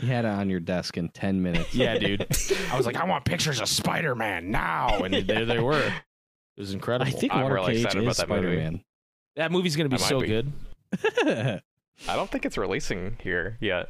[0.00, 1.74] You had it on your desk in ten minutes.
[1.74, 2.20] Yeah, dude.
[2.70, 5.80] I was like, I want pictures of Spider Man now, and there they were.
[5.80, 7.10] It was incredible.
[7.10, 8.42] I think I'm Water really Cage excited about that movie.
[8.42, 8.84] Spider Man.
[9.36, 10.26] that movie's gonna be so be.
[10.26, 10.52] good.
[11.26, 11.60] I
[12.16, 13.88] don't think it's releasing here yet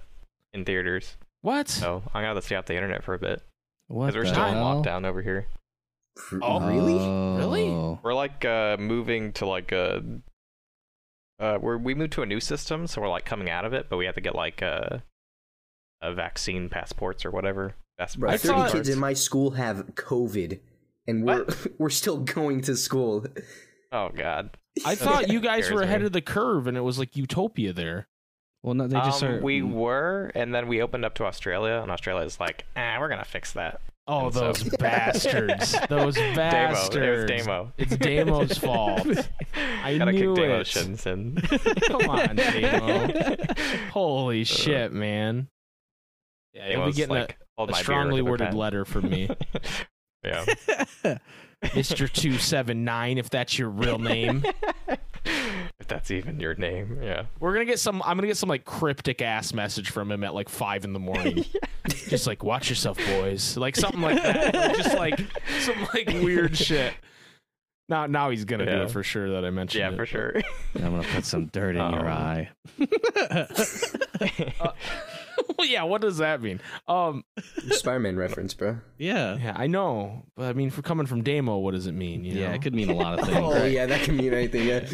[0.55, 1.69] in theaters, What?
[1.69, 3.43] so I'm gonna have to stay off the internet for a bit
[3.93, 4.83] what because we're the still in hell?
[4.83, 5.47] lockdown over here.
[6.43, 6.95] Oh, really?
[7.39, 7.69] Really?
[7.71, 7.99] Oh.
[8.03, 10.03] We're like uh, moving to like a.
[11.41, 13.87] Uh, we're we moved to a new system, so we're like coming out of it,
[13.89, 15.03] but we have to get like a,
[16.03, 17.75] a vaccine passports or whatever.
[17.99, 20.61] Pass- Bro, I thirty thought- kids in my school have COVID,
[21.07, 21.47] and we're
[21.79, 23.25] we're still going to school.
[23.91, 24.57] Oh God.
[24.87, 26.07] I thought you guys Scares were ahead me.
[26.07, 28.07] of the curve, and it was like utopia there.
[28.63, 29.41] Well, no, they just um, are.
[29.41, 33.25] we were, and then we opened up to Australia, and Australia's like, ah, we're gonna
[33.25, 33.81] fix that.
[34.09, 35.77] Oh, And so- those bastards!
[35.89, 37.31] Those Damo, bastards!
[37.31, 37.73] it was Damo.
[37.79, 39.07] It's Damo's fault.
[39.85, 40.67] I Gotta knew kick Damo it.
[40.67, 41.37] shins in.
[41.87, 43.37] Come on, Damo.
[43.93, 45.49] Holy shit, man!
[46.53, 48.57] Yeah, you'll be getting like, a, a strongly worded pen.
[48.57, 49.29] letter from me,
[50.25, 50.45] yeah.
[51.75, 54.45] Mister Two Seven Nine, if that's your real name.
[55.81, 57.25] If that's even your name, yeah.
[57.41, 58.03] We're gonna get some.
[58.05, 60.99] I'm gonna get some like cryptic ass message from him at like five in the
[61.01, 61.45] morning.
[62.09, 63.57] Just like watch yourself, boys.
[63.57, 64.55] Like something like that.
[64.55, 65.21] Like, just like
[65.61, 66.93] some like weird shit.
[67.89, 69.31] Now, now he's gonna do it for sure.
[69.31, 69.81] That I mentioned.
[69.81, 70.35] Yeah, it, for but- sure.
[70.77, 72.49] I'm gonna put some dirt in your Um, eye.
[72.79, 73.49] well,
[75.61, 75.83] yeah.
[75.85, 76.61] What does that mean?
[76.89, 77.25] Um.
[77.71, 78.79] Spider-Man reference, bro.
[78.99, 79.37] yeah.
[79.37, 82.25] Yeah, I know, but I mean, for coming from Damo, what does it mean?
[82.25, 82.55] You Yeah, know?
[82.55, 83.39] it could mean a lot of things.
[83.43, 84.67] Oh yeah, that can mean anything.
[84.67, 84.87] Yeah.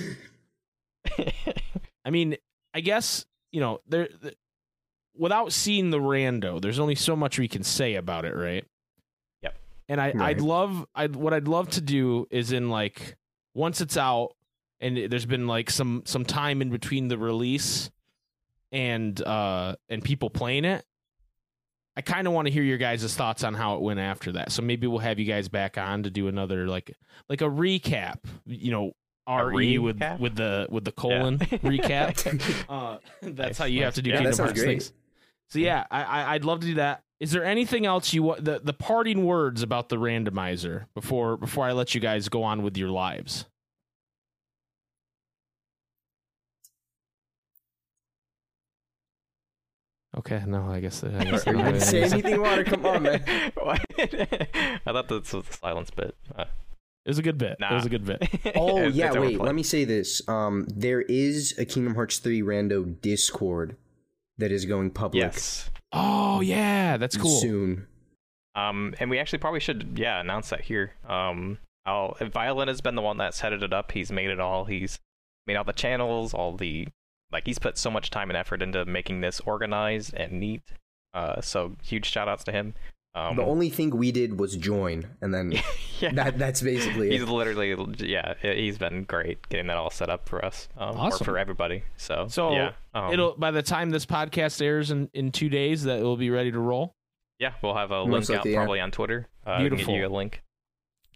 [2.04, 2.36] I mean,
[2.74, 4.08] I guess you know there.
[4.08, 4.36] th-
[5.16, 8.64] without seeing the rando, there's only so much we can say about it, right?
[9.42, 9.56] Yep.
[9.88, 10.20] And I, Right.
[10.36, 13.16] I'd love, I'd what I'd love to do is in like
[13.54, 14.34] once it's out
[14.80, 17.90] and there's been like some some time in between the release
[18.72, 20.84] and uh and people playing it.
[21.96, 24.52] I kind of want to hear your guys' thoughts on how it went after that.
[24.52, 26.96] So maybe we'll have you guys back on to do another like
[27.28, 28.18] like a recap.
[28.46, 28.92] You know,
[29.28, 32.18] re with with the with the colon recap.
[32.68, 34.92] Uh, that's Nice, how you have to do Yeah, Kingdom Hearts things.
[35.48, 37.02] So yeah, I, I I'd love to do that.
[37.20, 41.64] Is there anything else you want the the parting words about the randomizer before before
[41.64, 43.46] I let you guys go on with your lives?
[50.18, 52.64] Okay, no, I guess I guess Are you gonna say anything, Water?
[52.64, 53.22] Come on, man.
[53.56, 56.16] I thought this was the silence bit.
[56.36, 56.44] Uh,
[57.04, 57.56] it was a good bit.
[57.60, 58.22] It was a good bit.
[58.56, 59.40] Oh it's- yeah, it's wait.
[59.40, 60.26] Let me say this.
[60.28, 63.76] Um, there is a Kingdom Hearts three rando Discord
[64.38, 65.70] that is going public Yes.
[65.92, 67.40] Oh yeah, that's cool.
[67.40, 67.86] soon.
[68.54, 70.94] Um, and we actually probably should, yeah, announce that here.
[71.08, 73.92] Um, I'll, Violin has been the one that's headed it up.
[73.92, 74.64] He's made it all.
[74.64, 74.98] He's
[75.46, 76.88] made all the channels, all the,
[77.32, 80.62] like, he's put so much time and effort into making this organized and neat.
[81.14, 82.74] Uh, so huge shout outs to him.
[83.14, 85.52] Um, the only thing we did was join, and then
[86.00, 86.12] yeah.
[86.12, 87.28] that that's basically he's it.
[87.28, 91.24] literally, yeah, he's been great getting that all set up for us, um, or Awesome.
[91.24, 91.82] for everybody.
[91.96, 95.84] So, So, yeah, um, It'll by the time this podcast airs in, in two days,
[95.84, 96.94] that it will be ready to roll.
[97.40, 98.58] yeah, we'll have a Most link out likely, yeah.
[98.58, 99.26] probably on Twitter.
[99.44, 99.94] Uh, Beautiful.
[99.94, 100.42] Get you a link.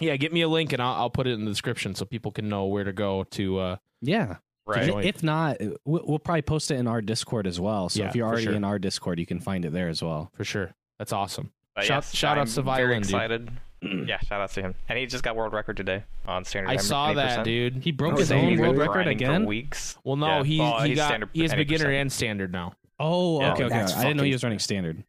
[0.00, 2.32] Yeah, get me a link and I'll, I'll put it in the description so people
[2.32, 3.58] can know where to go to.
[3.58, 4.36] Uh, Yeah.
[4.66, 4.86] Right.
[4.86, 5.04] join.
[5.04, 7.88] If not, we'll, we'll probably post it in our Discord as well.
[7.88, 8.54] So Yeah, if you're already sure.
[8.54, 10.30] in our Discord, you can find it there as well.
[10.34, 11.52] for sure, that's awesome.
[11.74, 13.10] But Shout- yes, shout I'm outs to very Violin, dude.
[13.10, 13.50] excited.
[14.08, 14.74] yeah, shout out to him.
[14.88, 16.70] And he just got world record today on standard.
[16.70, 17.44] I saw that, 20%.
[17.44, 17.76] dude.
[17.82, 19.46] He broke Oh, his own world record grinding for again.
[19.46, 19.96] weeks.
[20.04, 20.44] Well, no, Yeah.
[20.44, 21.56] he Oh, he he's got standard- he has 80%.
[21.56, 22.74] beginner and standard now.
[23.00, 23.52] Oh, Yeah.
[23.54, 23.74] okay, okay.
[23.74, 25.02] That's I didn't know he was running standard.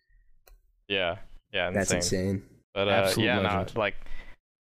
[0.88, 1.18] Yeah,
[1.52, 1.74] yeah, insane.
[1.80, 2.44] That's insane.
[2.74, 3.96] But uh, Absolute yeah, no, like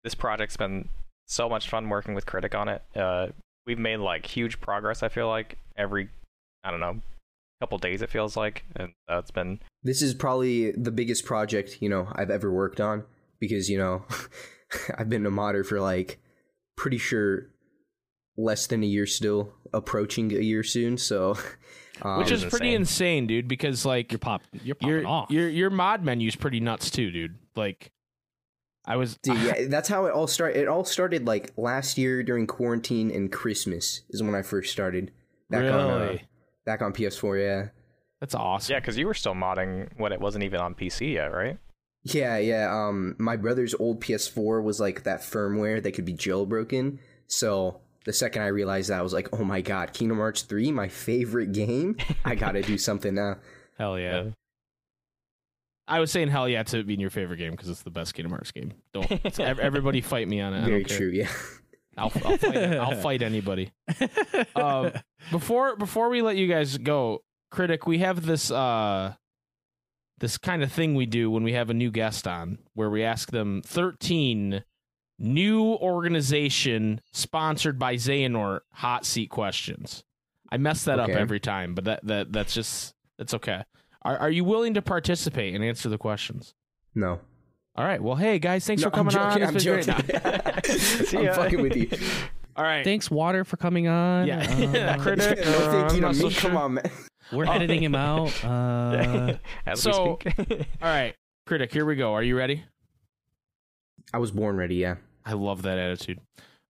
[0.03, 0.89] this project's been
[1.27, 2.83] so much fun working with Critic on it.
[2.97, 3.29] Uh,
[3.67, 5.03] we've made like huge progress.
[5.03, 6.09] I feel like every,
[6.63, 7.01] I don't know,
[7.61, 11.79] couple days it feels like, and uh, it's been This is probably the biggest project
[11.81, 13.05] you know I've ever worked on
[13.41, 14.05] because you know
[14.99, 16.19] I've been a modder for like
[16.77, 17.47] pretty sure
[18.37, 20.99] less than a year still, approaching a year soon.
[20.99, 21.37] So,
[22.03, 22.81] um, Which is is pretty insane.
[22.81, 24.43] insane, dude, because like You're pop.
[24.63, 25.31] You're popping your off.
[25.31, 27.37] your your mod menu's pretty nuts too, dude.
[27.57, 27.93] Like
[28.87, 30.61] I was Dude, yeah, that's how it all started.
[30.61, 35.11] It all started like last year during quarantine and Christmas is when I first started.
[35.51, 36.19] Back really on uh,
[36.65, 37.69] back on PS4, yeah.
[38.21, 38.73] that's awesome.
[38.73, 41.59] yeah, because you were still modding when it wasn't even on PC yet, right?
[42.03, 42.69] Yeah, yeah.
[42.71, 46.99] Um, my brother's old PS4 was like that firmware that could be jailbroken.
[47.27, 50.73] So the second I realized that, I was like, "Oh my god, Kingdom Hearts 3,
[50.73, 51.97] my favorite game!
[52.25, 53.37] I gotta do something now."
[53.79, 54.25] Hell yeah.
[54.25, 54.31] Yeah.
[55.87, 58.15] I was saying hell yeah to it being your favorite game because it's the best
[58.15, 58.73] Kingdom Hearts game.
[58.93, 60.65] Don't it's- everybody fight me on it.
[60.65, 61.09] Very true.
[61.09, 61.29] Yeah.
[61.97, 62.57] I'll, I'll fight.
[62.57, 63.73] I'll fight anybody.
[64.57, 64.93] Um,
[65.31, 69.15] before before we let you guys go, critic, we have this uh
[70.19, 73.03] this kind of thing we do when we have a new guest on, where we
[73.05, 74.65] ask them 13
[75.19, 80.03] new organization sponsored by Xehanort hot seat questions.
[80.51, 83.63] I mess that up every time, but that that that's just that's okay.
[84.05, 86.55] Are are you willing to participate and answer the questions?
[86.95, 87.21] No.
[87.77, 88.01] All right.
[88.03, 89.43] Well, hey guys, thanks No, for coming I'm joking.
[89.43, 89.49] on.
[89.49, 90.63] I'm It's been joking.
[90.65, 90.81] great.
[91.09, 91.33] See I'm ya.
[91.35, 91.89] fucking with you.
[92.57, 92.85] All right.
[92.85, 94.29] Thanks, Water, for coming on.
[94.29, 94.95] Yeah.
[94.97, 95.39] Uh, Critic.
[95.39, 96.35] no, Uh, thank I'm you to not so me.
[96.35, 96.59] Come sure.
[96.61, 96.91] on, man.
[97.33, 98.45] we're editing him out.
[98.45, 99.35] Uh,
[99.67, 100.51] As So- we speak.
[100.81, 101.15] All right,
[101.47, 101.73] critic.
[101.73, 102.13] Here we go.
[102.15, 102.63] Are you ready?
[104.13, 104.77] I was born ready.
[104.77, 104.97] Yeah.
[105.27, 106.21] I love that attitude.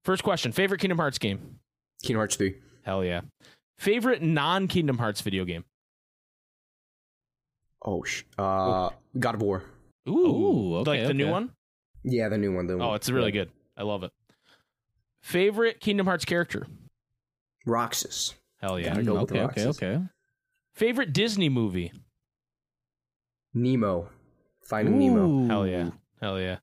[0.04, 1.58] First question: Favorite Kingdom Hearts game?
[2.02, 2.54] Kingdom Hearts three.
[2.82, 3.22] Hell yeah.
[3.78, 5.64] Favorite non Kingdom Hearts video game?
[7.84, 9.62] Oh, sh- uh, God of War.
[10.08, 11.50] Ooh, okay, like the new one.
[12.02, 12.66] Yeah, the new one.
[12.66, 13.50] The Oh, it's really good.
[13.76, 14.10] I love it.
[15.22, 16.66] Favorite Kingdom Hearts character?
[17.66, 18.34] Roxas.
[18.60, 19.00] Hell yeah.
[19.00, 19.82] Go okay, okay, Roxas.
[19.82, 20.02] okay.
[20.74, 21.92] Favorite Disney movie?
[23.54, 24.08] Nemo.
[24.62, 25.46] Finding Nemo.
[25.46, 25.90] Hell yeah.
[26.20, 26.56] Hell yeah.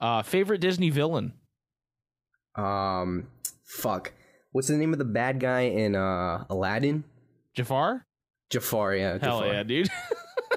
[0.00, 1.32] Uh, favorite Disney villain?
[2.56, 3.26] Um,
[3.64, 4.12] fuck.
[4.52, 7.04] What's the name of the bad guy in uh Aladdin?
[7.54, 8.06] Jafar?
[8.50, 8.94] Jafar.
[8.94, 9.18] Yeah.
[9.20, 9.52] Hell Jafar.
[9.52, 9.88] yeah, dude.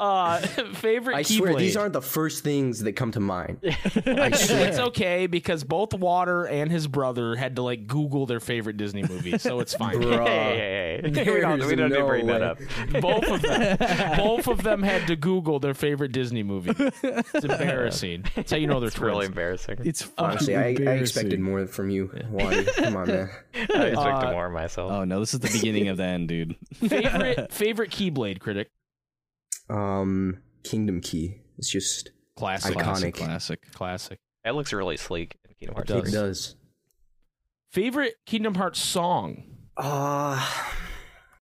[0.00, 0.38] uh,
[0.74, 1.58] favorite I swear Keyblade?
[1.58, 3.58] these aren't the first things that come to mind.
[3.64, 4.68] I It's, swear.
[4.68, 9.02] it's okay because both Water and his brother had to like Google their favorite Disney
[9.02, 9.96] movie, so it's fine.
[9.96, 10.26] Bruh.
[10.26, 11.32] hey, hey, hey.
[11.34, 12.58] we don't, we don't need to no bring that up.
[13.00, 13.76] both of them,
[14.16, 16.72] both of them had to Google their favorite Disney movie.
[17.02, 18.24] It's embarrassing.
[18.36, 19.78] That's how you know they're It's really embarrassing.
[19.84, 22.64] It's Honestly, I, I expected more from you, Wadi.
[22.76, 23.30] Come on, man.
[23.54, 24.92] I expected Uh, more of myself.
[24.92, 26.56] Oh no, this is the beginning of the end, dude.
[26.74, 28.70] favorite favorite Keyblade critic.
[29.70, 31.36] Um, Kingdom Key.
[31.58, 32.82] It's just Classic, Iconic.
[32.82, 33.72] Classic, classic.
[33.72, 34.20] classic.
[34.44, 35.88] it looks really sleek in Kingdom Hearts.
[35.92, 36.08] does.
[36.08, 36.54] it does.
[37.72, 39.44] Favorite Kingdom Hearts song.
[39.76, 40.44] Uh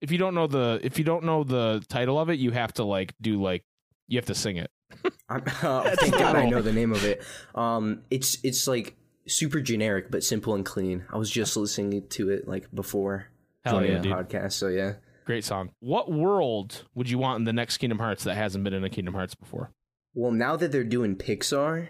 [0.01, 2.73] If you don't know the if you don't know the title of it, you have
[2.73, 3.63] to like do like
[4.07, 4.69] you have to sing it.
[5.29, 7.23] I'm, uh, thank God I know the name of it.
[7.55, 8.95] Um, it's it's like
[9.27, 11.05] super generic but simple and clean.
[11.12, 13.27] I was just listening to it like before
[13.63, 14.13] Hell joining yeah, the dude.
[14.13, 14.53] podcast.
[14.53, 14.93] So yeah.
[15.25, 15.71] Great song.
[15.79, 18.89] What world would you want in the next Kingdom Hearts that hasn't been in a
[18.89, 19.71] Kingdom Hearts before?
[20.13, 21.88] Well, now that they're doing Pixar,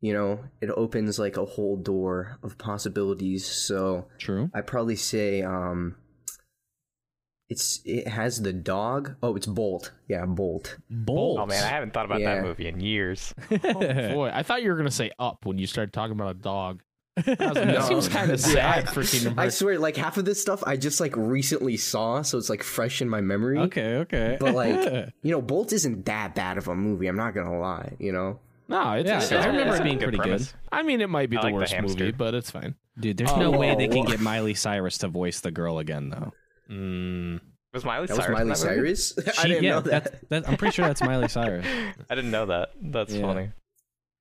[0.00, 3.46] you know, it opens like a whole door of possibilities.
[3.46, 4.50] So True.
[4.54, 5.96] I probably say um,
[7.48, 9.16] it's it has the dog.
[9.22, 9.92] Oh, it's Bolt.
[10.08, 10.78] Yeah, Bolt.
[10.88, 11.38] Bolt.
[11.40, 12.36] Oh man, I haven't thought about Yeah.
[12.36, 13.34] that movie in years.
[13.50, 13.58] Oh,
[14.14, 16.82] boy, I thought you were gonna say up when you started talking about a dog.
[17.26, 17.80] I was that No.
[17.80, 21.00] seems kind of sad for Kingdom I swear, like half of this stuff I just
[21.00, 23.58] like recently saw, so it's like fresh in my memory.
[23.58, 24.36] okay, okay.
[24.40, 27.06] But like, you know, Bolt isn't that bad of a movie.
[27.06, 27.94] I'm not gonna lie.
[27.98, 30.22] You know, no, it's, Yeah, it's- I remember it a being pretty good.
[30.24, 30.54] premise.
[30.72, 31.98] I mean, it might be I the like worst hamster.
[32.04, 32.74] movie, but it's fine.
[32.98, 36.10] Dude, there's Oh, no way they can get Miley Cyrus to voice the girl again,
[36.10, 36.32] though.
[36.70, 37.40] Mm.
[37.72, 38.26] Was Miley that Cyrus?
[38.26, 38.94] in Miley that movie?
[38.96, 39.38] Cyrus.
[39.38, 40.04] I didn't yeah, know that.
[40.04, 41.64] That's, that, I'm pretty sure that's Miley Cyrus.
[42.10, 42.70] I didn't know that.
[42.82, 43.22] That's Yeah.
[43.22, 43.50] funny.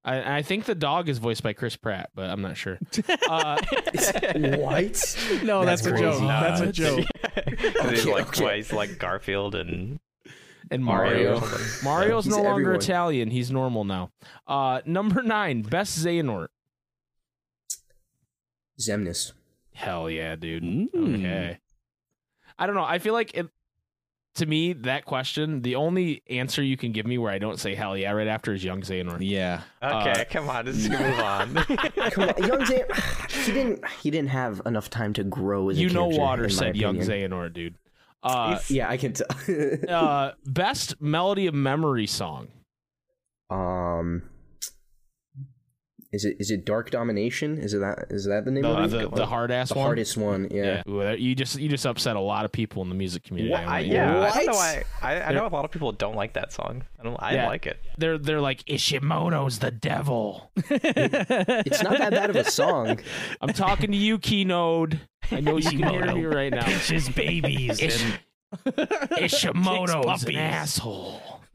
[0.05, 2.79] I, I think the dog is voiced by Chris Pratt, but I'm not sure.
[3.29, 3.57] Uh,
[4.33, 5.17] what?
[5.43, 6.21] No, That's that's, a joke.
[6.21, 7.05] Nah, that's a it's- joke.
[7.89, 8.39] he's Okay, like okay.
[8.41, 9.99] twice like Garfield and
[10.71, 11.39] and Mario.
[11.39, 11.57] Mario.
[11.83, 12.75] Mario's He's no longer everyone.
[12.81, 13.29] Italian.
[13.31, 14.12] He's normal now.
[14.47, 16.47] Uh, number nine, best Xehanort.
[18.79, 19.33] Xemnas.
[19.73, 20.63] Hell yeah, dude.
[20.63, 21.19] Mm.
[21.19, 21.57] Okay.
[22.57, 22.83] I don't know.
[22.83, 23.47] I feel like it,
[24.39, 27.75] to me, that question, the only answer you can give me where I don't say
[27.75, 29.19] hell yeah right after is young Xehanort.
[29.21, 29.62] Yeah.
[29.82, 31.56] Okay, Uh, come on, let's move on.
[32.12, 32.84] Come on, young Zay.
[33.30, 33.88] He didn't.
[34.02, 36.75] He didn't have enough time to grow as a You know, Water in my said
[36.75, 37.32] young opinion.
[37.32, 37.75] Xehanort, dude.
[38.21, 39.28] Uh, Yeah, I can tell.
[39.89, 42.49] uh, best melody of memory song.
[43.49, 44.23] um,
[46.12, 47.58] is it is it Dark Domination?
[47.60, 48.08] Is it that?
[48.10, 49.10] Is that the name The, of it?
[49.12, 49.86] the, the hard ass The one.
[49.86, 50.48] hardest one.
[50.50, 50.82] Yeah.
[50.89, 53.52] Ooh, you just you just upset a lot of people in the music community.
[53.52, 53.62] What?
[53.62, 54.22] I I, want you to yeah, know.
[54.24, 54.56] I don't know What?
[54.56, 54.84] why.
[55.08, 56.84] I, I know a lot of people don't like that song.
[57.00, 57.15] I don't.
[57.19, 57.48] I Yeah.
[57.48, 57.80] like it.
[57.98, 60.52] They're they're like Ishimoto's the devil.
[60.69, 63.00] It's not that bad of a song.
[63.41, 65.00] I'm talking to you, Keynode.
[65.31, 66.63] I know you can hear me right now.
[66.65, 68.19] Pinches babies Ish- and
[69.12, 71.21] Ishimoto's an asshole.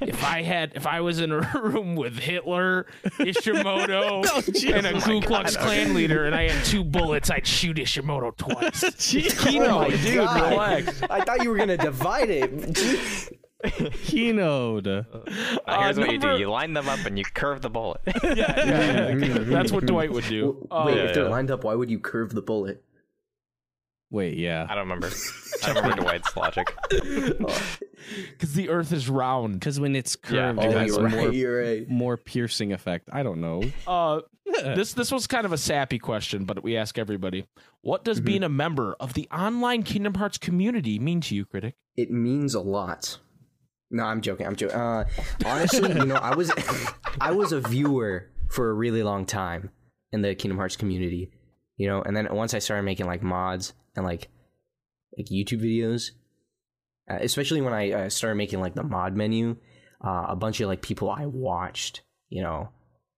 [0.00, 2.86] if I had, if I was in a room with Hitler,
[3.18, 8.36] Ishimoto, and a Ku Klux Klan leader, and I had two bullets, I'd shoot Ishimoto
[8.36, 8.84] twice.
[8.84, 10.50] Oh dude, God.
[10.50, 11.02] relax.
[11.08, 13.32] I thought you were gonna divide it.
[14.04, 14.84] Keynote.
[14.84, 15.04] Now,
[15.80, 18.00] here's Uh, what you do: you line them up and you curve the bullet.
[18.22, 19.38] Yeah, yeah, yeah.
[19.38, 20.66] That's what Dwight would do.
[20.70, 21.30] Uh, Wait, yeah, if they're yeah.
[21.30, 22.82] lined up, why would you curve the bullet?
[24.10, 24.66] Wait, yeah.
[24.68, 25.08] I don't remember.
[25.64, 26.74] I don't remember Dwight's logic.
[28.30, 29.54] Because the Earth is round.
[29.54, 31.34] Because when it's Yeah, curved, Oh, it has you're more, right.
[31.34, 31.88] You're right.
[31.88, 33.08] more piercing effect.
[33.12, 33.62] I don't know.
[33.86, 34.20] Uh,
[34.76, 37.46] this this was kind of a sappy question, but we ask everybody:
[37.80, 38.24] What does Mhm.
[38.24, 41.74] being a member of the online Kingdom Hearts community mean to you, critic?
[41.96, 43.18] It means a lot.
[43.90, 44.46] No, I'm joking.
[44.46, 44.76] I'm joking.
[44.76, 45.04] Uh,
[45.44, 46.52] honestly, you know, I was
[47.20, 49.70] I was a viewer for a really long time
[50.12, 51.32] in the Kingdom Hearts community.
[51.76, 54.28] You know, and then once I started making like mods and like
[55.16, 56.10] like YouTube videos,
[57.10, 59.56] uh, especially when I uh, started making like the mod menu,
[60.04, 62.68] uh, a bunch of like people I watched, you know,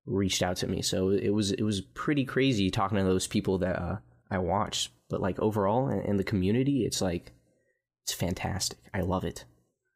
[0.06, 0.82] reached out to me.
[0.82, 3.96] So it was it was pretty crazy talking to those people that uh,
[4.30, 4.90] I watched.
[5.10, 7.32] But like overall in, in the community, it's like
[8.04, 8.78] it's fantastic.
[8.94, 9.44] I love it.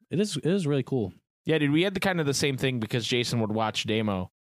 [0.09, 0.37] It is.
[0.37, 1.13] It is really cool.
[1.45, 4.31] Yeah, dude, we had the kind of the same thing because Jason would watch Damo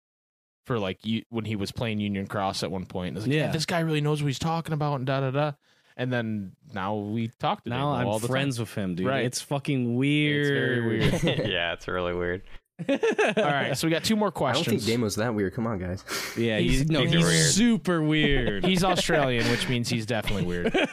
[0.67, 3.17] for like you, when he was playing Union Cross at one point.
[3.17, 3.47] Like, yeah.
[3.47, 3.53] Yeah.
[3.53, 5.53] this guy really knows what he's talking about and da da da.
[5.97, 7.77] And then now we talk to him.
[7.79, 9.07] Now I'm all the friends with him, dude.
[9.07, 9.25] Right.
[9.25, 10.41] It's fucking weird.
[10.47, 11.49] It's very weird.
[11.51, 12.43] yeah, it's really weird.
[12.89, 12.97] All
[13.37, 14.67] right, so we got two more questions.
[14.67, 14.87] I don't questions.
[14.87, 15.55] think Damo's that weird.
[15.55, 16.03] Come on, guys.
[16.37, 17.47] yeah, He's- he's, no, he's he's weird.
[17.53, 18.65] super weird.
[18.65, 20.75] He's Australian, which means he's definitely weird.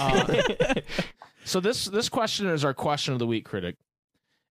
[0.00, 0.74] Uh,
[1.44, 3.76] so this this question is our question of the week, critic.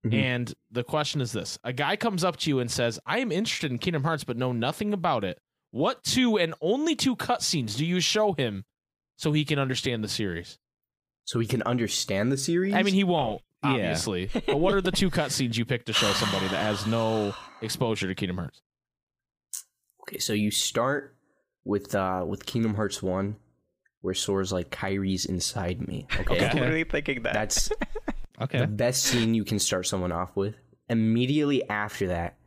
[0.05, 0.13] Mhm.
[0.13, 3.31] And the question is this: A guy comes up to you and says, "I am
[3.31, 5.39] interested in Kingdom Hearts, but know nothing about it.
[5.71, 8.63] What two and only two cutscenes do you show him
[9.17, 10.57] so he can understand the series?"
[11.25, 12.73] So he can understand the series.
[12.73, 13.71] I mean, he won't, Yeah.
[13.71, 14.29] obviously.
[14.47, 18.07] but what are the two cutscenes you pick to show somebody that has no exposure
[18.07, 18.61] to Kingdom Hearts?
[20.03, 20.19] okay.
[20.19, 21.15] So you start
[21.65, 23.35] with uh with Kingdom Hearts One,
[24.01, 26.07] where Sora's like Kairi's inside me.
[26.19, 27.33] Okay, I'm literally thinking that.
[27.33, 27.69] that's
[28.41, 28.59] okay.
[28.59, 30.55] the best scene you can start someone off with.
[30.89, 32.37] Immediately after that,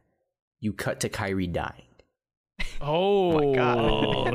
[0.61, 1.83] you cut to Kairi dying.
[2.81, 3.79] Oh, my God.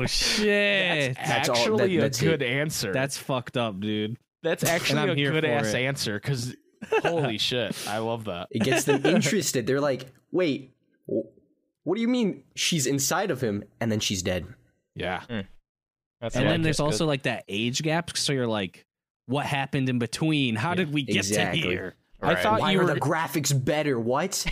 [0.00, 1.14] Oh shit!
[1.16, 2.46] That's That's all- actually that- a good it.
[2.46, 2.92] answer.
[2.92, 4.16] That's fucked up, dude.
[4.42, 5.78] That's actually a good ass it.
[5.82, 6.54] answer because
[7.02, 8.48] holy shit, I love that.
[8.50, 9.66] It gets them interested.
[9.66, 10.74] They're like, "Wait,
[11.06, 14.46] what do you mean she's inside of him and then she's dead?"
[14.94, 15.22] Yeah,
[16.20, 16.84] That's And yeah, then there's good.
[16.84, 18.16] also like that age gap.
[18.16, 18.86] So you're like,
[19.26, 20.54] what happened in between?
[20.56, 21.60] How did we get exactly.
[21.62, 21.94] to here?
[22.22, 22.94] I thought Why you are were.
[22.94, 24.00] the graphics better?
[24.00, 24.46] What?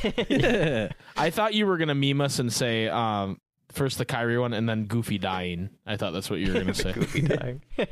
[1.17, 3.41] I thought you were gonna meme us and say um,
[3.75, 5.71] first the Kairi one and then Goofy dying.
[5.87, 6.93] I thought that's what you were gonna say.
[6.93, 7.63] Goofy dying.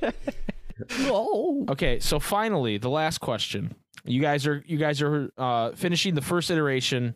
[1.00, 1.66] Whoa.
[1.70, 3.74] Okay, so finally, the last question.
[4.04, 7.14] You guys are you guys are uh, finishing the first iteration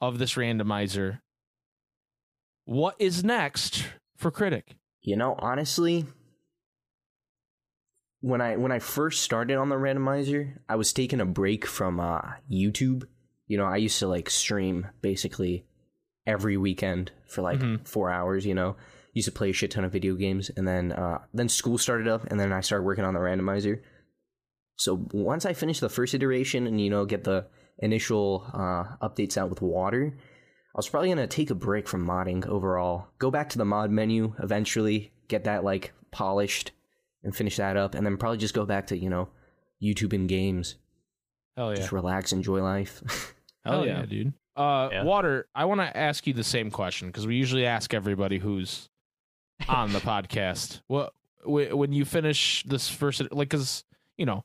[0.00, 1.20] of this randomizer.
[2.64, 3.84] What is next
[4.16, 4.74] for Critic?
[5.02, 6.06] You know, honestly,
[8.20, 12.00] when I when I first started on the randomizer, I was taking a break from
[12.00, 13.04] uh, YouTube.
[13.46, 15.66] You know, I used to like stream basically
[16.26, 17.86] every weekend for like Mhm.
[17.86, 18.44] four hours.
[18.46, 18.76] You know,
[19.12, 22.08] used to play a shit ton of video games, and then uh, then school started
[22.08, 23.80] up, and then I started working on the randomizer.
[24.76, 27.46] So once I finish the first iteration and you know get the
[27.78, 32.46] initial uh, updates out with water, I was probably gonna take a break from modding
[32.46, 33.08] overall.
[33.18, 36.72] Go back to the mod menu eventually, get that like polished
[37.22, 39.28] and finish that up, and then probably just go back to you know
[39.82, 40.76] YouTube and games.
[41.56, 41.76] Hell yeah!
[41.76, 43.34] Just relax, enjoy life.
[43.64, 44.32] Hell yeah, dude.
[44.56, 45.02] Uh, Yeah.
[45.04, 48.88] Water, I want to ask you the same question because we usually ask everybody who's
[49.68, 50.80] on the podcast.
[50.86, 53.84] What wh- when you finish this first, like, because
[54.16, 54.44] you know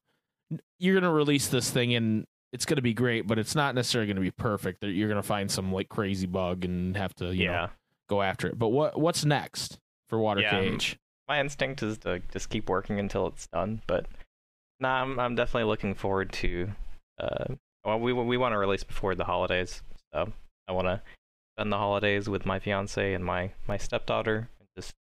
[0.79, 4.21] you're gonna release this thing and it's gonna be great, but it's not necessarily gonna
[4.21, 4.83] be perfect.
[4.83, 7.67] You're gonna find some like crazy bug and have to, you know, yeah.
[8.09, 8.57] go after it.
[8.57, 10.95] But what what's next for Water Yeah, KH?
[11.27, 14.07] My instinct is to just keep working until it's done, but
[14.79, 16.69] nah, I'm I'm definitely looking forward to.
[17.19, 17.53] Uh,
[17.85, 19.83] well, we we want to release before the holidays,
[20.13, 20.31] so
[20.67, 21.01] I want to
[21.55, 24.93] spend the holidays with my fiance and my my stepdaughter and just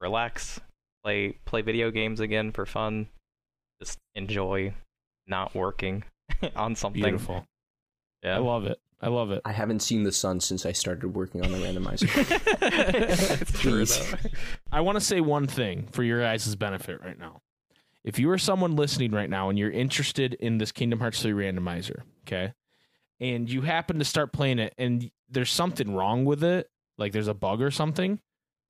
[0.00, 0.60] relax,
[1.02, 3.08] play play video games again for fun,
[3.80, 4.72] just enjoy
[5.26, 6.04] not working
[6.56, 7.02] on something.
[7.02, 7.44] Beautiful.
[8.22, 8.36] Yeah.
[8.36, 8.78] I love it.
[9.00, 9.42] I love it.
[9.44, 12.08] I haven't seen the sun since I started working on the randomizer.
[13.40, 14.14] it's true Please.
[14.72, 17.42] I want to say one thing for your guys' benefit right now.
[18.04, 21.32] If you are someone listening right now and you're interested in this Kingdom Hearts 3
[21.32, 22.54] randomizer, okay,
[23.20, 27.28] and you happen to start playing it and there's something wrong with it, like there's
[27.28, 28.20] a bug or something,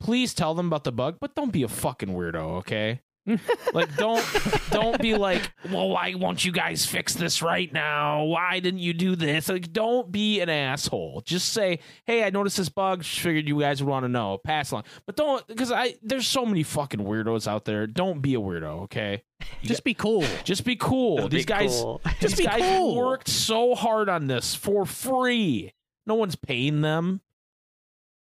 [0.01, 3.01] please tell them about the bug, but don't be a fucking weirdo, okay?
[3.75, 4.25] like don't
[4.71, 8.25] don't be like, well, why won't you guys fix this right now?
[8.25, 9.49] Why didn't you do this?
[9.49, 11.23] Like, don't be an asshole.
[11.25, 13.03] Just say, hey, I noticed this bug.
[13.03, 14.39] Just figured you guys would want to know.
[14.39, 17.87] Pass along, but don't because I there's so many fucking weirdos out there.
[17.87, 19.23] Don't be a weirdo, okay?
[19.63, 20.25] Just be cool.
[20.45, 21.19] Just be cool.
[21.19, 22.01] Just be These guys, cool.
[22.21, 22.97] these be guys cool.
[22.97, 25.73] worked so hard on this for free.
[26.07, 27.21] No one's paying them.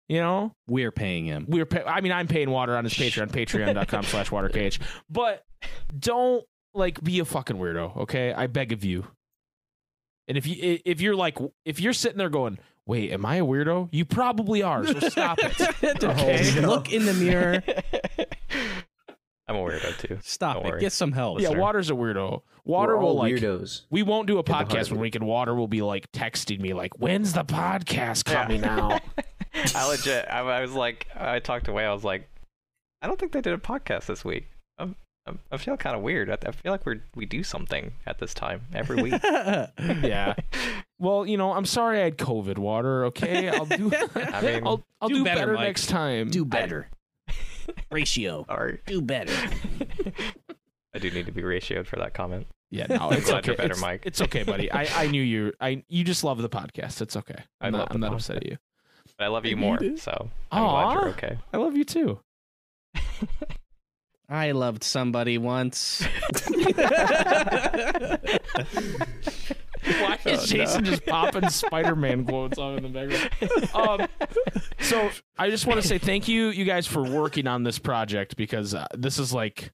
[0.08, 1.46] You know, We're paying him.
[1.48, 4.78] we're pay- I mean, I'm paying water on his Patreon, patreon.com slash waterkh.
[5.08, 5.44] But
[5.98, 6.44] don't
[6.74, 8.32] like be a fucking weirdo, okay?
[8.34, 9.06] I beg of you.
[10.28, 13.44] And if you if you're like if you're sitting there going, "Wait, am I a
[13.44, 14.86] weirdo?" You probably are.
[14.86, 15.54] So stop it.
[16.02, 16.60] Oh, okay.
[16.60, 16.68] no.
[16.68, 17.62] Look in the mirror.
[19.46, 20.18] I'm a weirdo too.
[20.22, 20.68] Stop Don't it.
[20.70, 20.80] worry.
[20.80, 21.40] Get some help.
[21.40, 21.60] Yeah, Listener.
[21.60, 22.40] water's a weirdo.
[22.64, 23.82] Water We're will all like weirdos.
[23.90, 25.26] we won't do a podcast when we can.
[25.26, 29.02] water will be like texting me like, "When's the podcast coming out?"
[29.54, 30.26] I legit.
[30.28, 31.84] I, I was like, I talked away.
[31.84, 32.28] I was like,
[33.02, 34.48] I don't think they did a podcast this week.
[34.78, 34.96] I'm,
[35.26, 36.30] I'm, I feel kind of weird.
[36.30, 39.14] I, I feel like we we do something at this time every week.
[40.02, 40.34] yeah.
[40.98, 42.58] Well, you know, I'm sorry I had COVID.
[42.58, 43.04] Water.
[43.06, 43.92] Okay, I'll do.
[44.14, 46.30] I mean, I'll I'll do, do better, better, next time.
[46.30, 46.88] Do better.
[47.90, 48.44] Ratio.
[48.48, 48.80] sorry.
[48.86, 49.34] Do better.
[50.94, 52.46] I do need to be ratioed for that comment.
[52.70, 53.48] Yeah, no, it's okay.
[53.48, 54.02] you're better, it's, Mike.
[54.04, 54.70] It's okay, buddy.
[54.72, 55.52] I, I knew you.
[55.60, 57.00] I you just love the podcast.
[57.02, 57.36] It's okay.
[57.60, 58.56] I I'm love not, the I'm not upset at you.
[59.18, 61.38] But I love you You more, so I'm glad you're okay.
[61.52, 62.18] I love you too.
[64.28, 66.02] I loved somebody once.
[69.84, 70.46] Why is Oh, no.
[70.46, 73.70] Jason just popping Spider-Man quotes on in the background?
[74.00, 74.08] Um,
[74.80, 78.36] so I just want to say thank you, you guys, for working on this project
[78.36, 79.72] because uh, this is like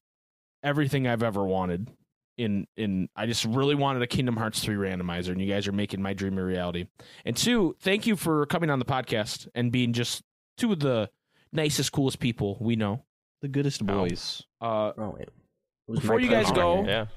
[0.63, 1.89] everything I've ever wanted.
[2.37, 5.71] In in, I just really wanted a Kingdom Hearts three randomizer, and you guys are
[5.73, 6.87] making my dream a reality.
[7.25, 10.23] And two, thank you for coming on the podcast and being just
[10.57, 11.09] two of the
[11.53, 13.03] nicest, coolest people we know.
[13.41, 14.43] the goodest boys.
[14.61, 15.29] Uh, Oh, it
[15.87, 17.07] was Before you guys go- Yeah.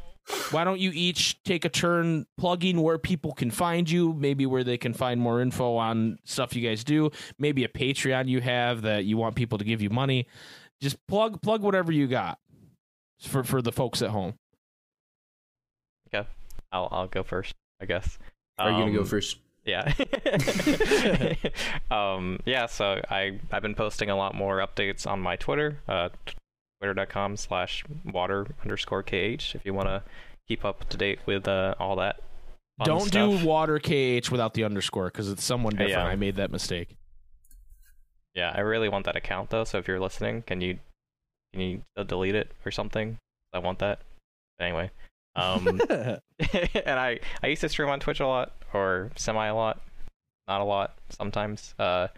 [0.50, 4.64] why don't you each take a turn plugging where people can find you maybe where
[4.64, 8.80] they can find more info on stuff you guys do maybe a patreon you have
[8.82, 10.26] that you want people to give you money
[10.80, 12.38] just plug plug whatever you got
[13.20, 14.32] for for the folks at home
[16.72, 18.18] I'll I'll go first, I guess.
[18.58, 19.38] Are you gonna go Um, first?
[19.64, 19.92] Yeah.
[21.90, 26.10] um, yeah, so I, I've been posting a lot more updates on my Twitter, uh,
[26.80, 30.02] twitter.com slash water underscore KH, if you want to
[30.48, 32.20] keep up to date with uh, all that.
[32.78, 33.40] fun don't stuff.
[33.40, 36.04] do water kh without the underscore because it's someone different Yeah.
[36.04, 36.96] i made that mistake
[38.34, 40.78] Yeah, I really want that account, though, so if you're listening, can you
[41.52, 43.16] can you delete it or something?
[43.54, 44.00] I want that.
[44.60, 44.90] Anyway.
[45.36, 46.20] Um, and
[46.86, 49.80] I I used to stream on Twitch a lot or semi a lot,
[50.48, 51.74] not a lot sometimes.
[51.78, 52.08] Uh,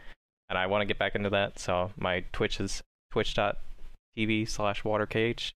[0.49, 1.59] and I want to get back into that.
[1.59, 5.53] So my Twitch is twitch.tv slash waterkh.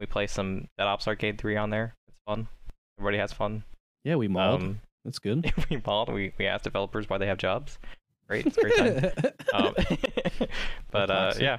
[0.00, 1.94] We play some Dead Ops Arcade 3 on there.
[2.06, 2.48] It's fun.
[2.98, 3.64] Everybody has fun.
[4.04, 4.62] yeah, we mauled.
[4.62, 5.52] Um, That's good.
[5.70, 6.12] we mauled.
[6.12, 7.78] We we asked developers why they have jobs.
[8.28, 9.12] Great, it's a great time.
[9.54, 9.74] Um,
[10.90, 11.58] but uh, yeah,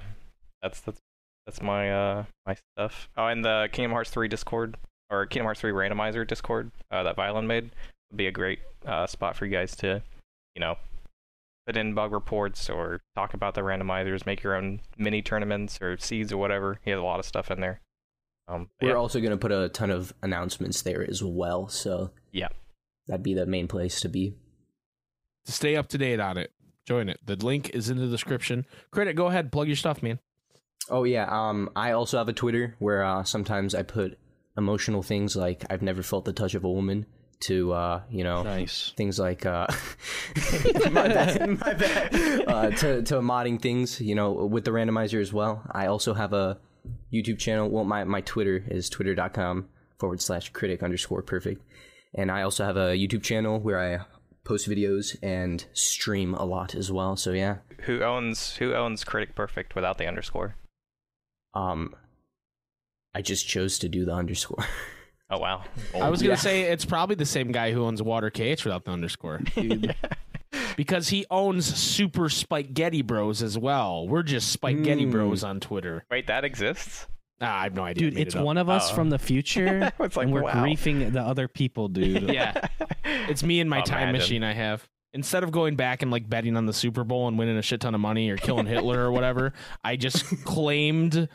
[0.62, 1.00] that's that's
[1.46, 3.08] that's my uh my stuff.
[3.16, 4.76] Oh, and the Kingdom Hearts 3 Discord
[5.10, 7.72] or Kingdom Hearts 3 randomizer Discord uh, that Violin made
[8.12, 10.02] would be a great uh, spot for you guys to,
[10.56, 10.76] you know,
[11.66, 15.98] put in bug reports or talk about the randomizers, make your own mini tournaments or
[15.98, 16.80] seeds or whatever.
[16.84, 17.82] He has a lot of stuff in there.
[18.48, 21.68] Um, We're yeah, also gonna put a ton of announcements there as well.
[21.68, 22.48] So Yeah.
[23.08, 24.36] that'd be the main place to be.
[25.46, 26.52] to stay up to date on it
[26.86, 30.20] join it the link is in the description Critic go ahead plug your stuff man
[30.90, 34.18] Oh yeah, um, I also have a Twitter where uh, sometimes I put
[34.58, 37.06] emotional things like "I've never felt the touch of a woman"
[37.40, 38.94] to uh, you know nice.
[38.98, 39.68] things like uh,
[40.92, 42.16] my bad, my bad.
[42.48, 45.64] Uh, to to modding things, you know, with the randomizer as well.
[45.72, 46.60] I also have a
[47.14, 47.70] YouTube channel.
[47.70, 51.64] Well, my my Twitter is twitter.com forward slash critic underscore perfect,
[52.14, 54.06] and I also have a YouTube channel where I
[54.44, 57.18] post videos and stream a lot as well.
[57.18, 60.56] So yeah, who owns who owns Critic Perfect without the underscore?
[61.54, 61.96] um,
[63.16, 64.66] I just chose to do the underscore.
[65.30, 65.66] Oh wow.
[65.94, 66.36] i was gonna yeah.
[66.38, 69.42] say it's probably the same guy who owns water kh without the underscore
[70.78, 74.08] because he owns Super Spike Ghetti Bros as well.
[74.08, 75.12] We're just Spaghetti Mm.
[75.12, 76.06] Bros on Twitter.
[76.10, 77.08] Wait, that exists?
[77.42, 78.10] Ah, I have no idea.
[78.10, 78.96] Dude, it's it one of us Oh.
[78.96, 80.64] from the future, It's like, and we're wow.
[80.64, 82.30] griefing the other people, dude.
[82.30, 82.68] Yeah,
[83.04, 84.44] it's me and my time machine.
[84.44, 87.58] I have instead of going back and like betting on the Super Bowl and winning
[87.58, 89.52] a shit ton of money or killing Hitler or whatever,
[89.84, 91.28] I just claimed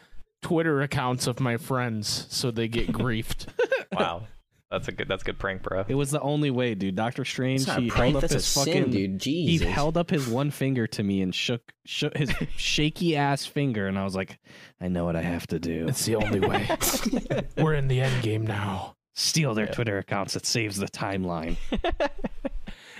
[0.43, 3.47] Twitter accounts of my friends so they get griefed.
[3.93, 4.27] Wow,
[4.71, 5.09] that's a good.
[5.09, 5.85] That's a good prank, bro.
[5.89, 6.95] It was the only way, dude.
[6.97, 9.23] Doctor Strange, It's not a he prank, held up that's a his sin, fucking dude.
[9.25, 13.87] He held up his one finger to me and shook, shook his shaky ass finger,
[13.87, 14.39] and I was like,
[14.81, 15.87] I know what I have to do.
[15.89, 16.69] It's the only way.
[17.57, 18.97] We're in the end game now.
[19.15, 19.73] Steal their Yeah.
[19.73, 20.37] Twitter accounts.
[20.37, 21.57] It saves the timeline.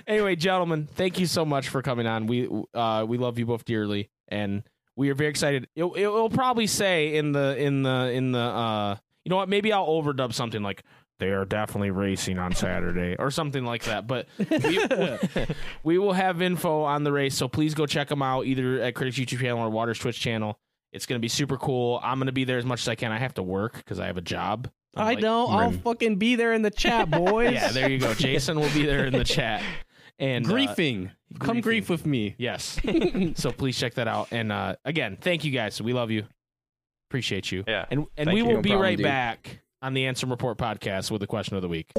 [0.05, 2.27] Anyway, gentlemen, thank you so much for coming on.
[2.27, 4.63] We uh we love you both dearly, and
[4.95, 5.67] we are very excited.
[5.75, 9.49] It, it will probably say in the in the in the uh you know what?
[9.49, 10.83] Maybe I'll overdub something like
[11.19, 14.05] they are definitely racing on Saturday or something like that.
[14.07, 14.85] But we,
[15.83, 18.95] we will have info on the race, so please go check them out either at
[18.95, 20.57] Critics YouTube channel or Waters Twitch channel.
[20.91, 21.99] It's going to be super cool.
[22.03, 23.11] I'm going to be there as much as I can.
[23.11, 25.47] I have to work because I have a job, I Like- know.
[25.47, 27.53] I'll fucking be there in the chat, boys.
[27.53, 28.13] Yeah, there you go.
[28.13, 29.63] Jason will be there in the chat.
[30.23, 31.61] And uh, Come griefing.
[31.63, 32.33] grief with me.
[32.37, 32.79] yes.
[33.35, 34.29] so please check that out.
[34.31, 35.81] And uh, again, thank you guys.
[35.81, 36.23] We love you.
[37.09, 37.65] Appreciate you.
[37.67, 37.85] Yeah.
[37.91, 38.45] And and Thank we you.
[38.45, 39.03] will No be problem, right dude.
[39.03, 41.91] back on the Ansem Report podcast with the question of the week.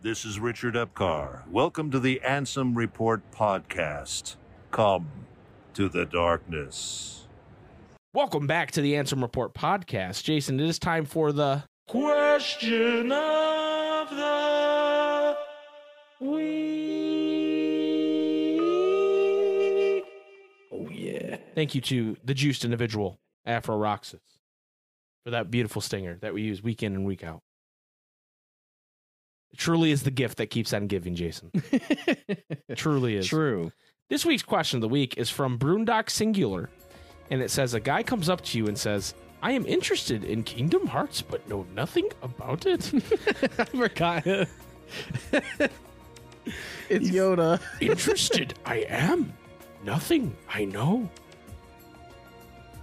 [0.00, 1.46] This is Richard Epcar.
[1.48, 4.36] Welcome to the Ansem Report podcast.
[4.70, 5.08] Come
[5.74, 7.26] to the darkness.
[8.14, 10.22] Welcome back to the Ansem Report podcast.
[10.24, 15.36] Jason, it is time for the question of the
[16.20, 16.44] week.
[20.70, 21.38] Oh yeah.
[21.54, 24.20] Thank you to the juiced individual, Afro Roxas,
[25.24, 27.40] for that beautiful stinger that we use week in and week out.
[29.50, 31.50] It truly is the gift that keeps on giving, Jason.
[31.72, 33.26] It truly is.
[33.26, 33.72] True.
[34.10, 36.68] This week's question of the week is from Brundock Singular,
[37.30, 40.42] and it says a guy comes up to you and says, "I am interested in
[40.42, 42.92] Kingdom Hearts, but know nothing about it."
[43.58, 44.26] I forgot.
[46.88, 47.60] it's Yoda.
[47.80, 49.32] interested, I am.
[49.84, 51.08] Nothing, I know.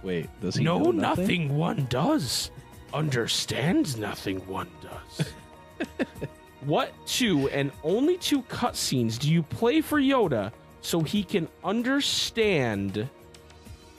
[0.02, 1.56] Wait, does he No, know nothing?
[1.56, 2.50] one does.
[2.94, 5.32] Understands nothing one does.
[6.64, 13.08] what two and only two cutscenes do you play for Yoda so he can understand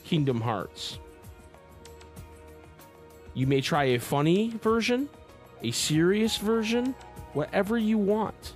[0.05, 0.97] Kingdom Hearts?
[3.38, 5.08] You may try a funny version,
[5.62, 6.96] a serious version,
[7.34, 8.56] whatever you want.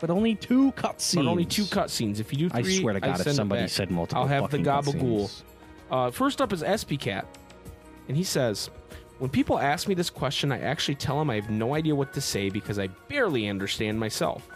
[0.00, 1.14] But only two cutscenes.
[1.14, 2.18] But only two cutscenes.
[2.18, 4.58] If you do three, I swear to God, if somebody said multiple, I'll have the
[4.58, 5.30] gabagool.
[5.88, 7.28] Uh, first up is SP Cat,
[8.08, 8.70] and he says,
[9.20, 12.12] "When people ask me this question, I actually tell them I have no idea what
[12.14, 14.48] to say because I barely understand myself.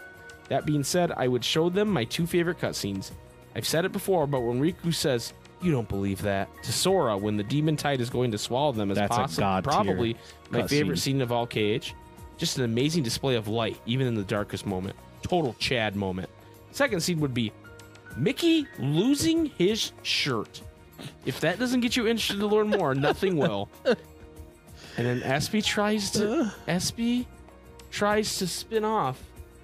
[0.49, 3.11] That being said, I would show them my two favorite cutscenes.
[3.55, 6.49] I've said it before, but when Riku says." You don't believe that.
[6.63, 9.63] To Sora, when the demon tide is going to swallow them, is That's a god
[9.63, 10.17] tier probably
[10.49, 11.93] my favorite scene of all KH.
[12.37, 14.95] Just an amazing display of light, even in the darkest moment.
[15.21, 16.29] Total Chad moment.
[16.71, 17.51] Second scene would be
[18.17, 20.61] Mickey losing his shirt.
[21.25, 23.69] If that doesn't get you interested to learn more, nothing will.
[24.97, 27.27] And then Espy tries to Espy
[27.91, 29.21] tries to spin off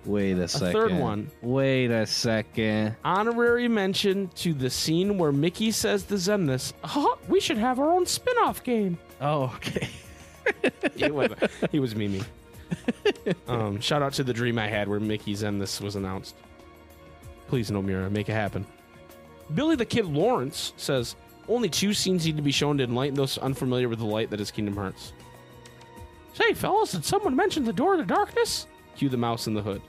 [0.08, 0.72] Wait a a second.
[0.74, 1.30] third one.
[1.42, 2.96] Wait a second.
[3.04, 7.92] Honorary mention to the scene where Mickey says to Xemnas, oh, we should have our
[7.92, 8.98] own spin-off game.
[9.20, 9.90] Oh, okay.
[10.96, 11.32] he, was,
[11.72, 12.26] he was miming.
[13.48, 16.36] Um, shout out to the dream I had where Mickey Xemnas was announced.
[17.48, 18.66] Please, Nomura, make it happen.
[19.56, 21.16] Billy the Kid Lawrence says
[21.48, 24.42] only two scenes need to be shown to enlighten those unfamiliar with the light that
[24.42, 25.14] is Kingdom Hearts.
[26.34, 28.68] Say, fellas, did someone mention the door to darkness?
[28.96, 29.82] Cue the mouse in the hood.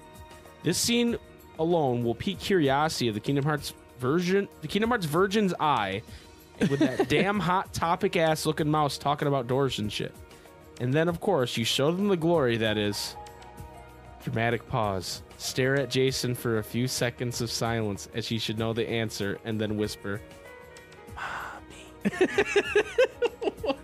[0.63, 1.17] This scene
[1.59, 6.03] alone will pique curiosity of the Kingdom Hearts version, the Kingdom Hearts Virgin's eye,
[6.61, 10.15] with that damn hot topic ass looking mouse talking about doors and shit.
[10.81, 13.17] And then, of course, you show them the glory that is.
[14.23, 15.23] Dramatic pause.
[15.39, 19.39] Stare at Jason for a few seconds of silence as she should know the answer,
[19.45, 20.21] and then whisper,
[21.15, 22.27] Mommy.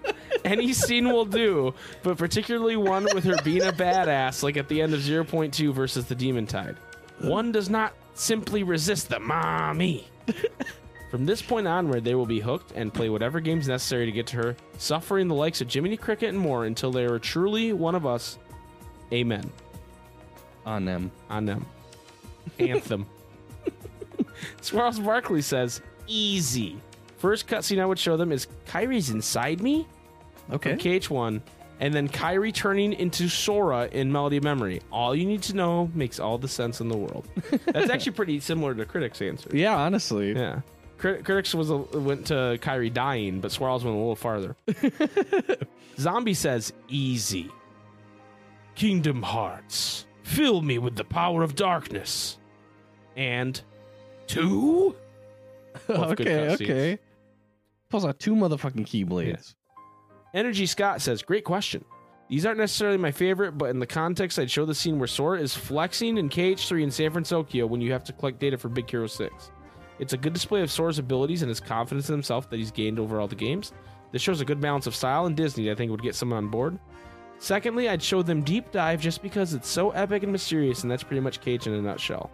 [0.45, 4.81] Any scene will do, but particularly one with her being a badass, like at the
[4.81, 6.77] end of 0.2 versus the Demon Tide.
[7.21, 10.09] One does not simply resist the mommy.
[11.11, 14.27] From this point onward, they will be hooked and play whatever games necessary to get
[14.29, 17.95] to her, suffering the likes of Jiminy Cricket and more until they are truly one
[17.95, 18.39] of us.
[19.13, 19.49] Amen.
[20.67, 21.13] On them.
[21.31, 21.65] On them.
[22.59, 23.07] Anthem.
[24.61, 26.81] Swirls Barkley says, easy.
[27.19, 29.87] First cutscene I would show them is Kairi's inside me
[30.53, 30.71] Okay.
[30.71, 31.41] from KH1,
[31.81, 34.81] and then Kairi turning into Sora in Melody of Memory.
[34.93, 37.27] All you need to know makes all the sense in the world.
[37.67, 39.51] That's actually pretty similar to Critics' answer.
[39.53, 40.33] Yeah, honestly.
[40.33, 40.61] Yeah.
[40.99, 44.57] Crit- Critics was a, went to Kairi dying, but Swirls went a little farther.
[45.99, 47.51] Zombie says, easy.
[48.75, 52.39] Kingdom Hearts, fill me with the power of darkness.
[53.17, 53.61] And
[54.27, 54.97] two?
[55.89, 56.99] Okay, okay.
[57.89, 59.55] Pulls out two motherfucking keyblades.
[60.35, 61.85] Energy Scott says, Great question.
[62.29, 65.41] These aren't necessarily my favorite, but in the context, I'd show the scene where Sora
[65.41, 68.91] is flexing in KH3 in San Fransokyo when you have to collect data for Big
[68.91, 69.53] Hero 6.
[69.99, 72.99] It's a good display of Sora's abilities and his confidence in himself that he's gained
[72.99, 73.73] over all the games.
[74.11, 76.39] This shows a good balance of style and Disney that I think would get someone
[76.39, 76.79] on board.
[77.39, 81.03] Secondly, I'd show them Deep Dive just because it's so epic and mysterious, and that's
[81.03, 82.31] pretty much KH in a nutshell.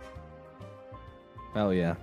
[1.53, 1.97] Hell yeah.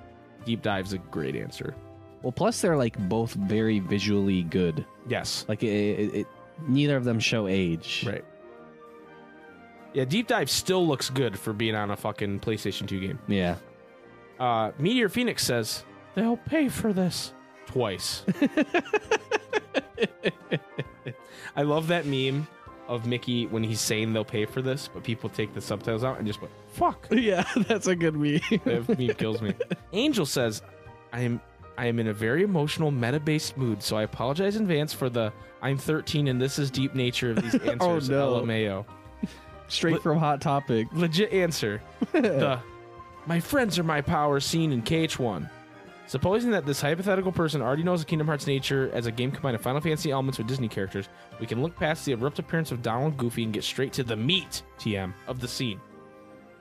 [0.46, 1.74] Deep Dive's a great answer.
[2.22, 4.86] Well, plus they're like both very visually good.
[5.08, 5.46] Yes.
[5.48, 6.28] Like it, it, it
[6.68, 8.04] neither of them show age.
[8.08, 8.26] Right.
[9.94, 13.20] Yeah, Deep Dive still looks good for being on a fucking PlayStation 2 game.
[13.28, 13.56] Yeah.
[14.40, 15.84] Uh, Meteor Phoenix says
[16.16, 17.34] they'll pay for this.
[17.66, 18.24] twice.
[21.56, 22.48] I love that meme
[22.88, 26.18] of Mickey when he's saying they'll pay for this, but people take the subtitles out
[26.20, 27.08] and just go, fuck.
[27.12, 28.40] yeah, that's a good meme.
[28.66, 29.54] That meme kills me.
[29.94, 30.62] Angel says,
[31.12, 31.42] I am
[31.78, 35.32] I am in a very emotional meta-based mood, so I apologize in advance for the
[35.62, 38.10] I'm 13 and this is deep nature of these oh, answers.
[38.10, 38.42] no.
[38.42, 38.86] LMAO.
[39.68, 40.88] Straight from Hot Topic.
[40.94, 41.82] Legit answer.
[42.14, 42.60] the
[43.26, 45.50] my friends are my power scene in KH1.
[46.08, 49.60] Supposing that this hypothetical person already knows the Kingdom Hearts nature as a game combining
[49.60, 51.10] Final Fantasy elements with Disney characters,
[51.42, 54.16] we can look past the abrupt appearance of Donald Goofy and get straight to the
[54.16, 55.82] meat, TM, of the scene.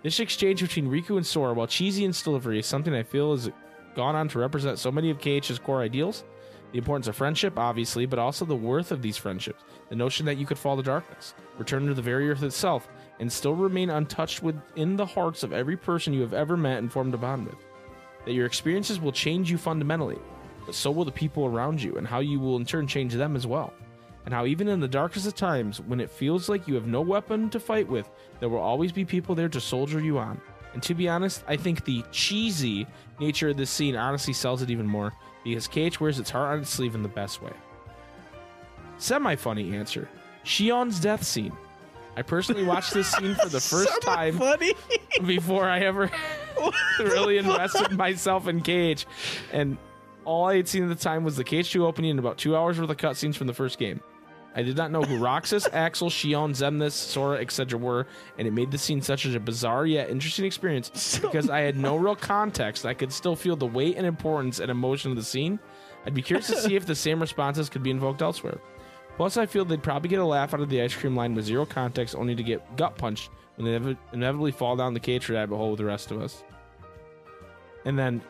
[0.03, 3.31] This exchange between Riku and Sora, while cheesy in its delivery, is something I feel
[3.31, 3.49] has
[3.97, 6.23] gone on to represent so many of KH's core ideals.
[6.73, 9.65] The importance of friendship, obviously, but also the worth of these friendships.
[9.89, 12.89] The notion that you could fall to darkness, return to the very earth itself,
[13.19, 16.93] and still remain untouched within the hearts of every person you have ever met and
[16.93, 17.57] formed a bond with.
[18.27, 20.19] That your experiences will change you fundamentally,
[20.67, 23.37] but so will the people around you, and how you will in turn change them
[23.37, 23.73] as well.
[24.27, 27.01] And how even in the darkest of times, when it feels like you have no
[27.01, 30.41] weapon to fight with, there will always be people there to soldier you on.
[30.77, 32.87] And to be honest, I think the cheesy
[33.18, 36.61] nature of this scene honestly sells it even more because KH wears its heart on
[36.61, 37.53] its sleeve in the best way.
[38.99, 40.07] Semi funny answer
[40.45, 41.57] Xion's death scene.
[42.14, 44.74] I personally watched this scene for the first time Funny.
[45.24, 46.11] before I ever
[46.99, 49.07] really invested myself in KH.
[49.55, 49.79] And
[50.27, 52.55] all I had seen at the time was the KH 2 opening and about two
[52.55, 54.03] hours worth of cutscenes from the first game.
[54.57, 57.79] I did not know who Roxas, Axel, Xion, Xemnas, Sora, etc.
[57.79, 58.07] were,
[58.39, 61.97] and it made the scene such a bizarre yet interesting experience because I had no
[61.97, 62.87] real context.
[62.87, 65.59] I could still feel the weight and importance and emotion of the scene.
[66.07, 68.59] I'd be curious to see if the same responses could be invoked elsewhere.
[69.17, 71.45] Plus, I feel they'd probably get a laugh out of the ice cream line with
[71.45, 75.57] zero context, only to get gut punched when they inevitably fall down the KH rabbit
[75.57, 76.45] hole with the rest of us.
[77.85, 78.23] And then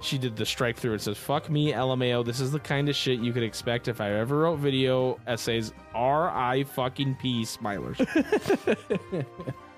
[0.00, 0.94] she did the strike through.
[0.94, 2.24] It says, "Fuck me, LMAO.
[2.24, 5.72] This is the kind of shit you could expect if I ever wrote video essays."
[5.94, 7.96] R I fucking P Smilers.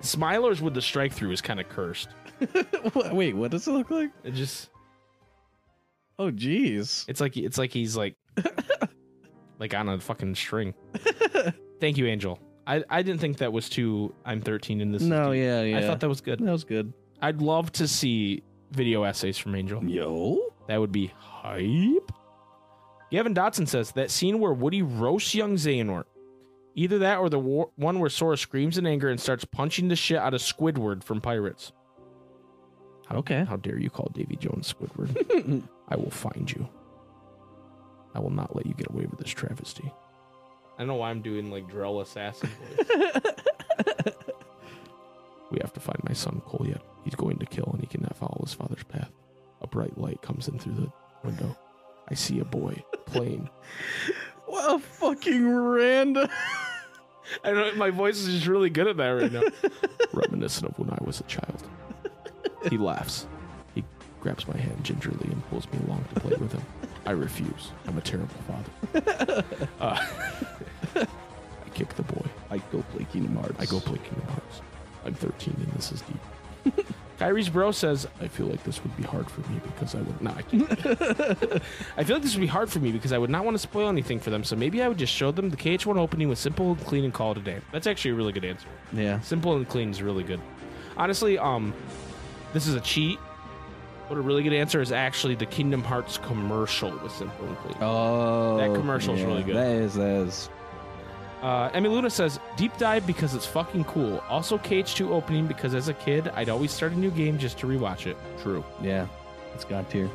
[0.02, 2.08] Smilers with the strike through is kind of cursed.
[3.12, 4.10] Wait, what does it look like?
[4.24, 4.70] It just
[6.18, 7.06] Oh, jeez.
[7.08, 8.14] It's like it's like he's like
[9.58, 10.74] like on a fucking string.
[11.80, 12.38] Thank you, Angel.
[12.66, 15.02] I, I didn't think that was too I'm 13 in this.
[15.02, 15.78] No, yeah, yeah.
[15.78, 16.38] I thought that was good.
[16.38, 16.92] that was good.
[17.22, 19.82] I'd love to see video essays from Angel.
[19.84, 20.38] Yo.
[20.68, 22.12] That would be hype.
[23.10, 26.04] Gavin Dotson says that scene where Woody roasts young Xehanort.
[26.76, 29.96] Either that or the war- one where Sora screams in anger and starts punching the
[29.96, 31.72] shit out of Squidward from Pirates.
[33.10, 33.44] Okay.
[33.44, 35.64] How dare you call Davy Jones Squidward?
[35.88, 36.68] I will find you.
[38.14, 39.92] I will not let you get away with this travesty.
[40.76, 42.48] I don't know why I'm doing like drill assassin
[45.50, 46.80] we have to find my son Cole yet.
[47.04, 49.10] He's going to kill and he cannot follow his father's path.
[49.62, 50.92] A bright light comes in through the
[51.24, 51.56] window.
[52.08, 53.48] I see a boy playing.
[54.46, 56.28] What a fucking random.
[57.44, 59.42] I don't my voice is just really good at that right now.
[60.12, 61.62] Reminiscent of when I was a child.
[62.68, 63.28] He laughs.
[63.76, 63.84] He
[64.20, 66.62] grabs my hand gingerly and pulls me along to play with him.
[67.06, 67.70] I refuse.
[67.86, 69.44] I'm a terrible father.
[69.80, 70.04] Uh,
[70.96, 72.26] I kick the boy.
[72.50, 73.54] I go play Kingdom Hearts.
[73.60, 74.62] I go play Kingdom Hearts.
[75.04, 76.20] I'm 13 and this is deep.
[77.20, 80.22] Kairi's bro says, I feel like this would be hard for me because I would
[80.22, 80.38] not.
[81.98, 83.58] I, feel like this would be hard for me because I would not want to
[83.58, 84.42] spoil anything for them.
[84.42, 87.12] So maybe I would just show them the KH1 opening with simple and clean and
[87.12, 87.58] call it a day.
[87.72, 88.68] That's actually a really good answer.
[88.94, 89.20] Yeah.
[89.20, 90.40] Simple and clean is really good.
[90.96, 91.74] Honestly, um,
[92.54, 93.18] this is a cheat.
[94.08, 97.76] But a really good answer is actually the Kingdom Hearts commercial with simple and clean.
[97.80, 98.56] Oh.
[98.56, 99.54] That commercial's really good.
[99.54, 100.48] That is, that is.
[101.42, 104.22] Uh, Emmy Luna says, deep dive because it's fucking cool.
[104.28, 107.66] Also, KH2 opening because as a kid, I'd always start a new game just to
[107.66, 108.16] rewatch it.
[108.42, 108.62] True.
[108.82, 109.06] Yeah.
[109.54, 110.10] It's God tier.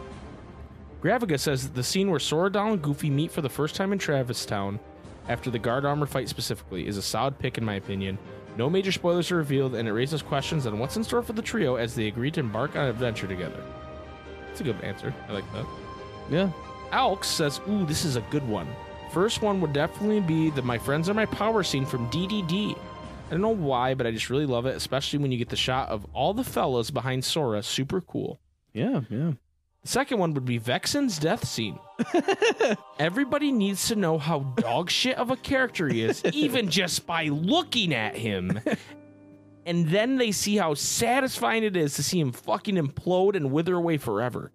[1.02, 4.00] Graviga says the scene where Sora, Donald, and Goofy meet for the first time in
[4.00, 4.80] Traverse Town,
[5.28, 8.18] after the guard armor fight specifically, is a solid pick in my opinion.
[8.58, 11.42] No major spoilers are revealed, and it raises questions on what's in store for the
[11.42, 13.62] trio as they agree to embark on an adventure together.
[14.48, 15.14] That's a good answer.
[15.28, 15.66] I like that.
[16.30, 16.50] Yeah.
[16.92, 18.68] Alx says, Ooh, this is a good one.
[19.12, 22.78] First one would definitely be the My Friends Are My Power scene from DDD.
[23.28, 25.56] I don't know why, but I just really love it, especially when you get the
[25.56, 27.64] shot of all the fellas behind Sora.
[27.64, 28.40] Super cool.
[28.74, 29.02] Yeah.
[29.10, 29.32] Yeah.
[29.82, 31.80] The second one would be Vexen's death scene.
[33.00, 37.26] Everybody needs to know how dog shit of a character he is, even just by
[37.26, 38.60] looking at him.
[39.66, 43.76] And then they see how satisfying it is to see him fucking implode and wither
[43.76, 44.52] away forever.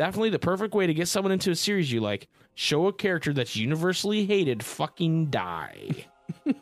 [0.00, 2.26] Definitely the perfect way to get someone into a series you like.
[2.54, 6.06] Show a character that's universally hated fucking die.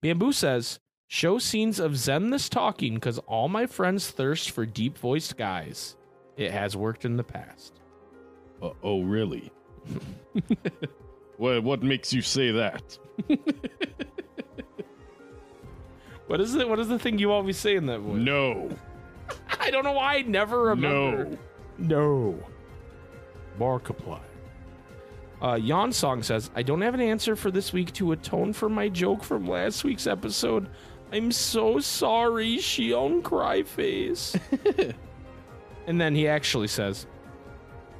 [0.00, 5.36] Bamboo says, show scenes of Xemnas talking because all my friends thirst for deep voiced
[5.36, 5.94] guys.
[6.38, 7.82] It has worked in the past.
[8.62, 9.52] Uh, oh, really?
[11.36, 12.98] well, what makes you say that?
[16.28, 16.66] What is it?
[16.66, 18.16] What is the thing you always say in that voice?
[18.16, 18.70] No.
[19.62, 21.38] I don't know why I never remember.
[21.78, 22.36] No.
[23.58, 24.20] Markiplier.
[25.40, 28.68] Uh, Yon Song says, I don't have an answer for this week to atone for
[28.68, 30.68] my joke from last week's episode.
[31.12, 34.36] I'm so sorry, Xion cry face.
[35.86, 37.06] and then he actually says,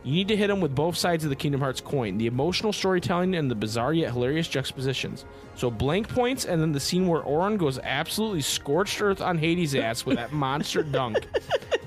[0.05, 2.72] You need to hit him with both sides of the Kingdom Hearts coin the emotional
[2.72, 5.24] storytelling and the bizarre yet hilarious juxtapositions.
[5.55, 9.74] So blank points, and then the scene where Auron goes absolutely scorched earth on Hades'
[9.76, 11.26] ass with that monster dunk.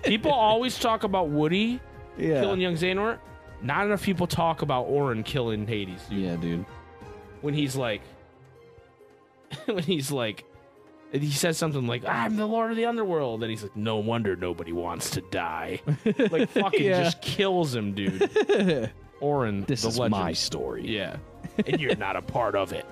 [0.04, 1.80] People always talk about Woody
[2.18, 2.42] Yeah.
[2.42, 3.18] killing young Xehanort.
[3.62, 6.02] Not enough people talk about Auron killing Hades.
[6.10, 6.20] Dude.
[6.20, 6.66] Yeah, dude.
[7.42, 8.02] When he's like,
[9.66, 10.46] when he's like,
[11.22, 14.36] he says something like, "I'm the Lord of the Underworld," and he's like, "No wonder
[14.36, 15.82] nobody wants to die."
[16.32, 17.04] like fucking Yeah.
[17.04, 18.30] just kills him, dude.
[19.22, 20.12] Auron, This the is legend.
[20.12, 20.88] my story.
[20.88, 21.18] Yeah,
[21.68, 22.86] and you're not a part of it.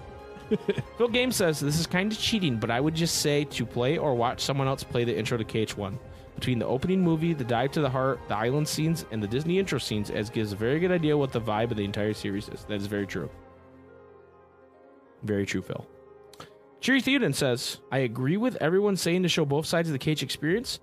[0.98, 3.98] Phil Game says this is kind of cheating, but I would just say to play
[3.98, 5.94] or watch someone else play the intro to KH1.
[6.36, 9.60] Between the opening movie, the dive to the heart, the island scenes, and the Disney
[9.60, 12.50] intro scenes, as gives a very good idea what the vibe of the entire series
[12.50, 12.66] is.
[12.66, 13.30] That is very true.
[15.24, 15.86] Very true, Phil.
[16.84, 20.22] Cheery Theoden says, I agree with everyone saying to show both sides of the KH
[20.22, 20.82] experience,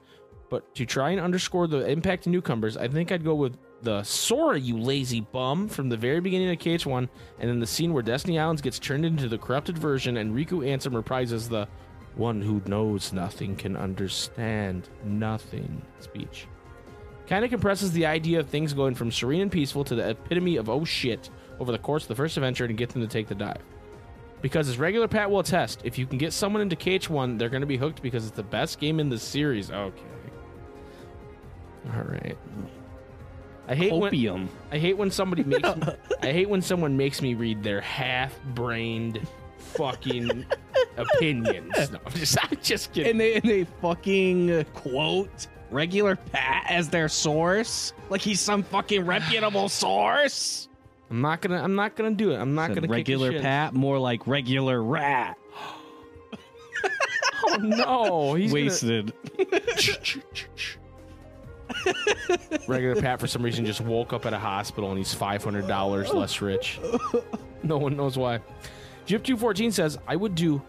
[0.48, 4.02] but to try and underscore the impact of newcomers, I think I'd go with the
[4.02, 7.06] Sora, you lazy bum, from the very beginning of KH1,
[7.38, 10.64] and then the scene where Destiny Islands gets turned into the corrupted version, and Riku
[10.64, 11.68] Ansem reprises the
[12.16, 16.46] one who knows nothing can understand nothing speech.
[17.26, 20.56] Kind of compresses the idea of things going from serene and peaceful to the epitome
[20.56, 21.28] of oh shit
[21.58, 23.60] over the course of the first adventure and get them to take the dive.
[24.42, 27.60] Because as regular Pat will attest, if you can get someone into KH1, they're going
[27.60, 29.70] to be hooked because it's the best game in the series.
[29.70, 30.02] Okay.
[31.94, 32.38] All right.
[33.68, 34.48] I hate when Opium.
[34.72, 35.82] I hate when somebody makes me,
[36.22, 39.20] I hate when someone makes me read their half-brained
[39.58, 40.44] fucking
[40.96, 41.90] opinions.
[41.90, 43.12] No, I'm just I'm just kidding.
[43.12, 49.06] And they, and they fucking quote regular Pat as their source, like he's some fucking
[49.06, 50.68] reputable source.
[51.10, 52.36] I'm not gonna I'm not gonna do it.
[52.36, 53.42] I'm not Said gonna kick regular his shit.
[53.42, 55.36] Pat, more like regular rat.
[57.42, 59.12] Oh no, he's gonna- Wasted.
[62.68, 65.66] regular Pat for some reason just woke up at a hospital and he's five hundred
[65.66, 66.78] dollars less rich.
[67.62, 68.40] No one knows why.
[69.06, 70.62] Jip two fourteen says I would do.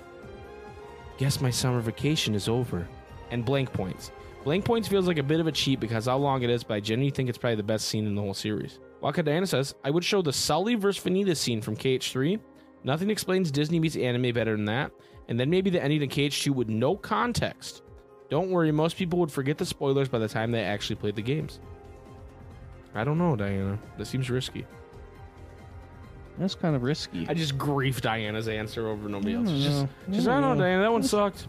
[1.18, 2.88] Guess my summer vacation is over,
[3.30, 4.12] and blank points.
[4.44, 6.74] Blank points feels like a bit of a cheat because how long it is, but
[6.76, 8.80] I genuinely think it's probably the best scene in the whole series.
[9.02, 12.40] Waka Diana says I would show the Sully versus Vanitas scene from KH3.
[12.84, 14.92] Nothing explains Disney meets anime better than that,
[15.28, 17.84] and then maybe the ending of KH2 with no context.
[18.30, 21.22] Don't worry, most people would forget the spoilers by the time they actually played the
[21.22, 21.60] games.
[22.96, 23.78] I don't know, Diana.
[23.98, 24.66] That seems risky.
[26.38, 27.28] That's kind of risky.
[27.30, 29.50] I just grief Diana's answer over nobody else.
[29.50, 30.38] just, know.
[30.38, 30.64] I don't know.
[30.64, 30.82] Diana.
[30.82, 31.48] That one sucked.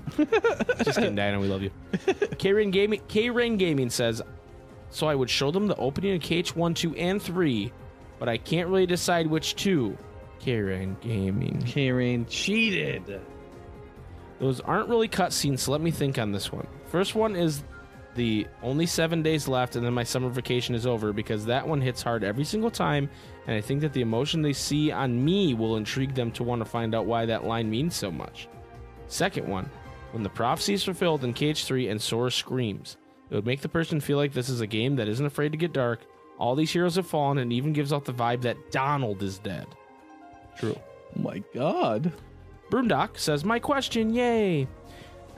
[0.85, 1.41] just kidding, Diana.
[1.41, 1.71] We love you.
[2.39, 4.21] K Rain Gaming, K Rain Gaming says,
[4.93, 7.73] so I would show them the opening of KH1, 2, and 3,
[8.19, 9.97] but I can't really decide which two.
[10.39, 11.63] K Rain Gaming.
[11.67, 13.21] Karen cheated.
[14.39, 16.67] Those aren't really cutscenes, so let me think on this one.
[16.87, 17.63] First one is
[18.17, 21.81] the only seven days left, and then my summer vacation is over because that one
[21.81, 23.09] hits hard every single time,
[23.47, 26.61] and I think that the emotion they see on me will intrigue them to want
[26.61, 28.49] to find out why that line means so much.
[29.07, 29.71] Second one,
[30.11, 32.99] when the prophecy is fulfilled in KH 3 and Sora screams,
[33.33, 35.59] it would make the person feel like this is a game that isn't afraid to
[35.59, 36.01] get dark.
[36.39, 39.67] All these heroes have fallen, and even gives off the vibe that Donald is dead.
[40.59, 40.77] True.
[40.79, 42.13] Oh my god.
[42.71, 44.69] Broomdock says, My question, yay!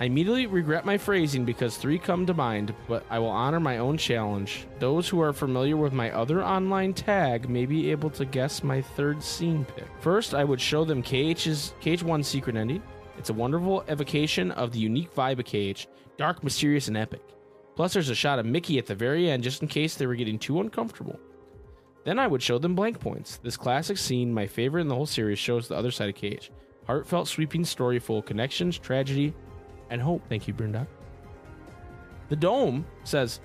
[0.01, 3.78] I immediately regret my phrasing because three come to mind, but I will honor my
[3.78, 4.66] own challenge.
[4.80, 8.82] Those who are familiar with my other online tag may be able to guess my
[8.82, 9.86] third scene pick.
[10.01, 12.82] First, I would show them KH's KH1 secret ending.
[13.18, 15.86] It's a wonderful evocation of the unique vibe of KH,
[16.18, 17.22] dark, mysterious, and epic.
[17.77, 20.14] Plus, there's a shot of Mickey at the very end just in case they were
[20.14, 21.18] getting too uncomfortable.
[22.05, 23.39] Then I would show them blank points.
[23.39, 26.51] This classic scene, my favorite in the whole series, shows the other side of KH.
[26.87, 29.35] Heartfelt, sweeping story full of connections, tragedy,
[29.91, 30.22] and hope.
[30.29, 30.87] Thank you, Brenda.
[32.29, 33.41] The Dome says,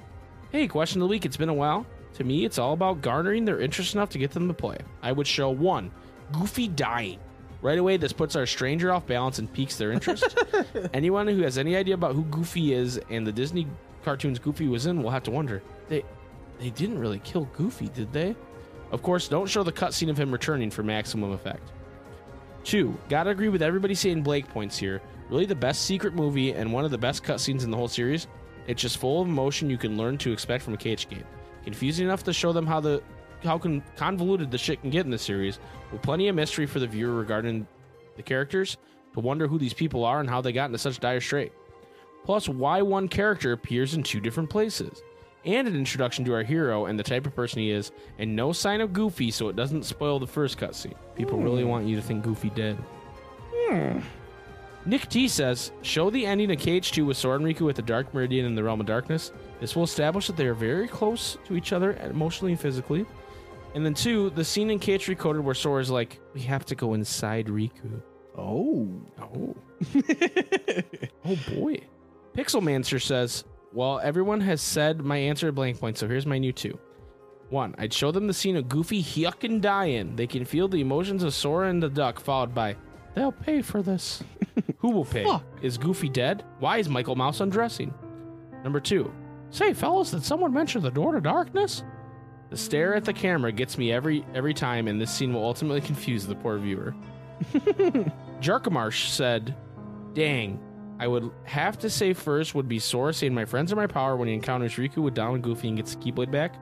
[0.51, 1.25] Hey, question of the week.
[1.25, 1.85] It's been a while.
[2.15, 4.77] To me, it's all about garnering their interest enough to get them to play.
[5.01, 5.91] I would show one,
[6.33, 7.19] Goofy dying.
[7.61, 10.37] Right away, this puts our stranger off balance and piques their interest.
[10.93, 13.67] Anyone who has any idea about who Goofy is and the Disney
[14.03, 15.61] cartoons Goofy was in we'll have to wonder.
[15.87, 16.03] They
[16.59, 18.35] they didn't really kill Goofy, did they?
[18.91, 21.71] Of course, don't show the cutscene of him returning for maximum effect.
[22.63, 25.01] Two, gotta agree with everybody saying blank points here.
[25.29, 28.27] Really the best secret movie and one of the best cutscenes in the whole series.
[28.67, 31.23] It's just full of emotion you can learn to expect from a KH game.
[31.63, 33.01] Confusing enough to show them how the
[33.43, 35.59] how con- convoluted the shit can get in this series,
[35.91, 37.65] with plenty of mystery for the viewer regarding
[38.17, 38.77] the characters
[39.13, 41.51] to wonder who these people are and how they got into such dire strait.
[42.23, 45.01] Plus, why one character appears in two different places,
[45.45, 48.51] and an introduction to our hero and the type of person he is, and no
[48.51, 50.95] sign of Goofy so it doesn't spoil the first cutscene.
[51.15, 51.43] People hmm.
[51.43, 52.77] really want you to think Goofy dead.
[53.53, 53.99] Hmm.
[54.85, 57.81] Nick T says, show the ending of KH 2 with Sora and Riku at the
[57.81, 59.31] Dark Meridian in the Realm of Darkness.
[59.59, 63.05] This will establish that they are very close to each other emotionally and physically.
[63.75, 66.93] And then two, the scene in KH Recoded where Sora's like, we have to go
[66.93, 68.01] inside Riku.
[68.37, 68.89] Oh.
[69.21, 69.55] Oh.
[71.25, 71.81] oh boy.
[72.33, 76.51] Pixelmancer says, Well, everyone has said my answer to blank point, so here's my new
[76.51, 76.77] two.
[77.49, 80.15] One, I'd show them the scene of Goofy yucking dying.
[80.15, 82.75] They can feel the emotions of Sora and the duck, followed by,
[83.15, 84.23] They'll pay for this.
[84.77, 85.23] Who will pay?
[85.23, 85.43] Fuck.
[85.61, 86.43] Is Goofy dead?
[86.59, 87.93] Why is Michael Mouse undressing?
[88.63, 89.11] Number two,
[89.49, 91.83] say, fellas, did someone mention the door to darkness?
[92.49, 95.81] The stare at the camera gets me every every time, and this scene will ultimately
[95.89, 96.93] confuse the poor viewer.
[98.41, 99.55] Jarkamarsh said,
[100.13, 100.59] Dang,
[100.99, 104.17] I would have to say first would be Sora saying, My friends are my power
[104.17, 106.55] when he encounters Riku with Donald Goofy and gets the Keyblade back.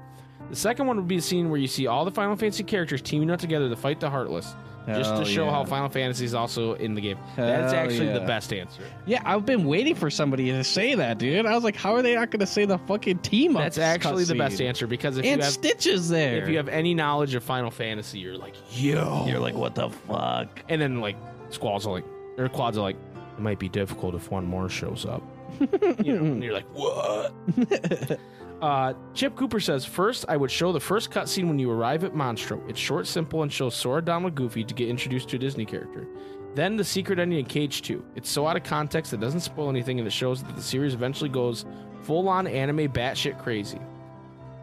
[0.49, 3.01] The second one would be a scene where you see all the Final Fantasy characters
[3.01, 4.55] teaming up together to fight the Heartless,
[4.87, 5.51] just Hell to show yeah.
[5.51, 7.17] how Final Fantasy is also in the game.
[7.35, 8.83] That's Hell actually the best answer.
[9.05, 11.45] Yeah, I've been waiting for somebody to say that, dude.
[11.45, 13.63] I was like, how are they not going to say the fucking team up?
[13.63, 16.41] That's actually the best answer because if And you have Stitches there.
[16.43, 19.25] if you have any knowledge of Final Fantasy, you're like, yo.
[19.27, 20.63] You're like, what the fuck?
[20.69, 21.17] And then like
[21.49, 22.05] Squall's are like
[22.37, 22.95] or Quads are like,
[23.37, 25.21] it might be difficult if one more shows up.
[26.03, 27.33] you know, and you're like, what?
[28.61, 32.13] uh, Chip Cooper says, first I would show the first cutscene when you arrive at
[32.13, 32.67] Monstro.
[32.69, 36.07] It's short, simple, and shows Sora, Donald, Goofy to get introduced to a Disney character.
[36.55, 38.03] Then the secret ending in KH2.
[38.15, 40.95] It's so out of context it doesn't spoil anything and it shows that the series
[40.95, 41.65] eventually goes
[42.01, 43.79] full on anime batshit crazy.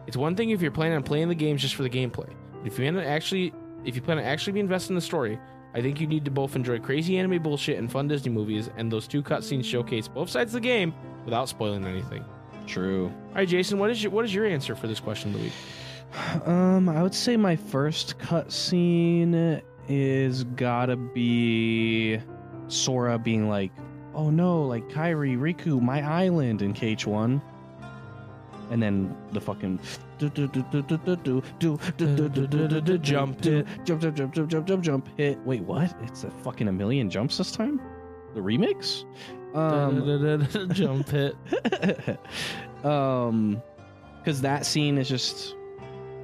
[0.05, 2.29] It's one thing if you're planning on playing the games just for the gameplay.
[2.61, 3.53] But if you plan to actually
[3.85, 5.39] if you plan to actually be invested in the story,
[5.75, 8.89] I think you need to both enjoy crazy anime bullshit and fun Disney movies, and
[8.89, 10.93] those two cutscenes showcase both sides of the game
[11.25, 12.23] without spoiling anything.
[12.65, 13.07] True.
[13.07, 15.43] All right, Jason, what is your what is your answer for this question of the
[15.43, 15.53] week?
[16.45, 22.21] Um, I would say my first cutscene is gotta be
[22.69, 23.73] Sora being like,
[24.13, 27.41] "Oh no, like Kairi, Riku, my island" in KH1,
[28.71, 29.79] and then the fucking
[30.17, 33.63] do do do do do do do do do do do do do jump do
[33.83, 35.37] jump jump jump jump jump jump jump hit.
[35.45, 35.95] Wait, what?
[36.03, 37.81] It's a fucking a million jumps this time.
[38.33, 39.05] The remix.
[39.55, 41.35] Um, Jump hit.
[42.85, 43.61] um
[44.19, 45.55] because that scene is just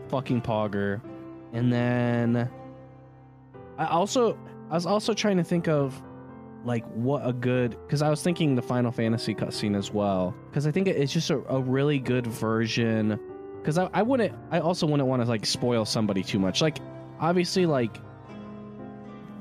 [0.09, 0.99] fucking pogger
[1.53, 2.49] and then
[3.77, 4.37] i also
[4.69, 6.01] i was also trying to think of
[6.65, 10.67] like what a good because i was thinking the final fantasy cutscene as well because
[10.67, 13.19] i think it's just a, a really good version
[13.61, 16.79] because I, I wouldn't i also wouldn't want to like spoil somebody too much like
[17.19, 17.95] obviously like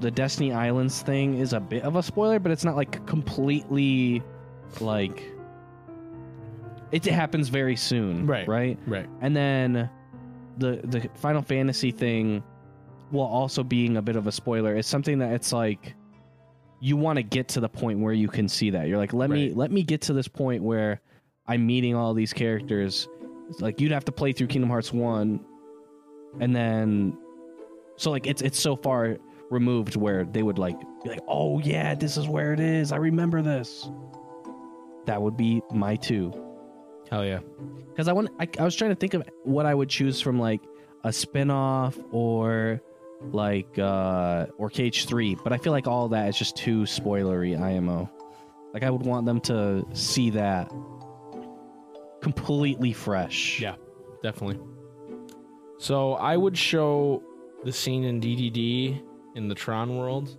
[0.01, 4.23] the destiny islands thing is a bit of a spoiler but it's not like completely
[4.81, 5.23] like
[6.93, 8.47] it happens very soon Right.
[8.49, 9.09] right Right.
[9.21, 9.89] and then
[10.59, 12.43] the the final fantasy thing
[13.11, 15.95] while also being a bit of a spoiler is something that it's like
[16.81, 19.31] you want to get to the point where you can see that you're like let
[19.31, 21.01] me let me get to this point where
[21.47, 23.09] i'm meeting all these characters
[23.59, 25.41] like you'd have to play through kingdom hearts 1
[26.41, 27.17] and then
[27.97, 29.19] so like it's it's so far
[29.51, 32.97] removed where they would like be like oh yeah this is where it is i
[32.97, 33.89] remember this
[35.07, 36.33] that would be my two
[37.11, 37.41] Hell yeah.
[37.89, 40.39] because I want I, I was trying to think of what I would choose from
[40.39, 40.61] like
[41.03, 42.81] a spin-off or
[43.33, 48.09] like uh or KH3, but I feel like all that is just too spoilery IMO.
[48.73, 50.71] Like I would want them to see that
[52.21, 53.61] completely fresh.
[53.61, 53.77] Yeah.
[54.23, 54.61] Definitely.
[55.79, 57.23] So I would show
[57.65, 59.03] the scene in DDD
[59.35, 60.37] in the Tron world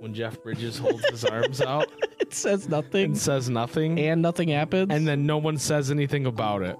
[0.00, 1.88] when Jeff Bridges holds his arms out
[2.28, 3.98] it says nothing and says nothing.
[3.98, 4.92] and nothing happens.
[4.92, 6.76] and then no one says anything about it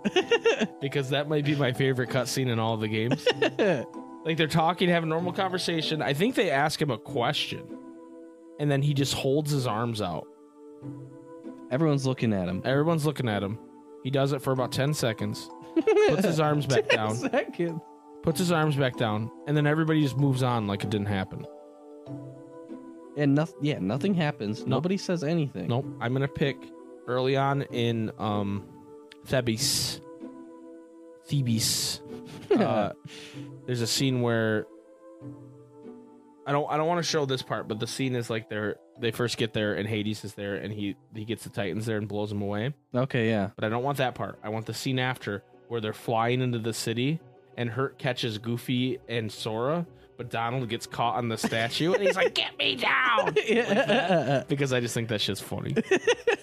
[0.81, 3.27] because that might be my favorite cutscene in all of the games.
[4.25, 6.03] like they're talking, having a normal conversation.
[6.03, 7.79] I think they ask him a question,
[8.61, 10.27] and then he just holds his arms out.
[11.71, 12.61] everyone's looking at him.
[12.67, 13.59] Everyone's looking at him.
[14.05, 15.51] He does it for about ten seconds,
[16.09, 17.81] puts his arms back down, Second.
[18.23, 21.45] puts his arms back down, and then everybody just moves on like it didn't happen.
[23.17, 24.67] And nothing yeah, nothing happens.
[24.67, 25.69] Nobody says anything.
[25.69, 25.87] Nope.
[26.01, 26.57] I'm gonna pick
[27.09, 28.65] early on in um
[29.27, 30.01] Thebes.
[31.27, 32.01] Thebes.
[32.51, 32.93] Uh,
[33.67, 34.67] there's a scene where
[36.49, 38.77] I don't I don't want to show this part, but the scene is like they're
[38.99, 41.99] they first get there and Hades is there and he he gets the Titans there
[41.99, 42.73] and blows them away.
[42.95, 43.51] Okay, yeah.
[43.55, 44.39] But I don't want that part.
[44.43, 47.21] I want the scene after where they're flying into the city
[47.59, 49.87] and Herc catches Goofy and Sora,
[50.17, 54.73] but Donald gets caught on the statue and he's like, "Get me down!" yeah, because
[54.73, 55.75] I just think that shit's funny.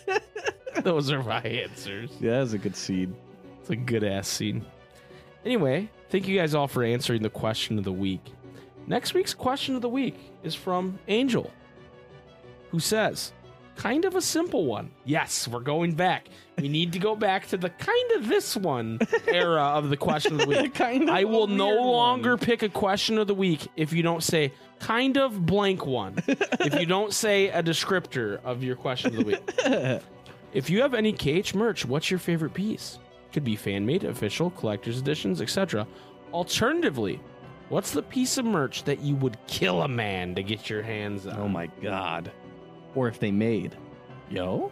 [0.83, 2.11] Those are my answers.
[2.19, 3.15] Yeah, that's a good scene.
[3.59, 4.63] It's a good ass scene.
[5.43, 8.21] Anyway, thank you guys all for answering the question of the week.
[8.87, 11.51] Next week's question of the week is from Angel,
[12.69, 13.33] who says,
[13.75, 14.91] kind of a simple one.
[15.05, 16.27] Yes, we're going back.
[16.57, 20.33] We need to go back to the kind of this one era of the question
[20.33, 20.73] of the week.
[20.75, 21.87] kind of I will no weird one.
[21.87, 26.15] longer pick a question of the week if you don't say kind of blank one.
[26.27, 30.01] if you don't say a descriptor of your question of the week.
[30.53, 32.97] If you have any KH merch, what's your favorite piece?
[33.33, 35.85] Could be fan made, official, collector's editions, etc.
[36.31, 37.19] Alternatively,
[37.69, 41.25] what's the piece of merch that you would kill a man to get your hands
[41.27, 41.39] on?
[41.39, 42.31] Oh my god.
[42.95, 43.75] Or if they made.
[44.29, 44.71] Yo?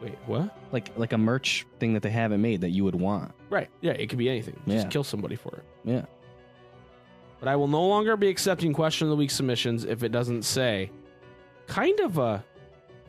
[0.00, 0.56] Wait, what?
[0.72, 3.32] Like like a merch thing that they haven't made that you would want.
[3.50, 3.68] Right.
[3.80, 4.60] Yeah, it could be anything.
[4.66, 4.90] Just Yeah.
[4.90, 5.64] kill somebody for it.
[5.84, 6.04] Yeah.
[7.40, 10.42] But I will no longer be accepting question of the week submissions if it doesn't
[10.42, 10.90] say
[11.66, 12.44] kind of a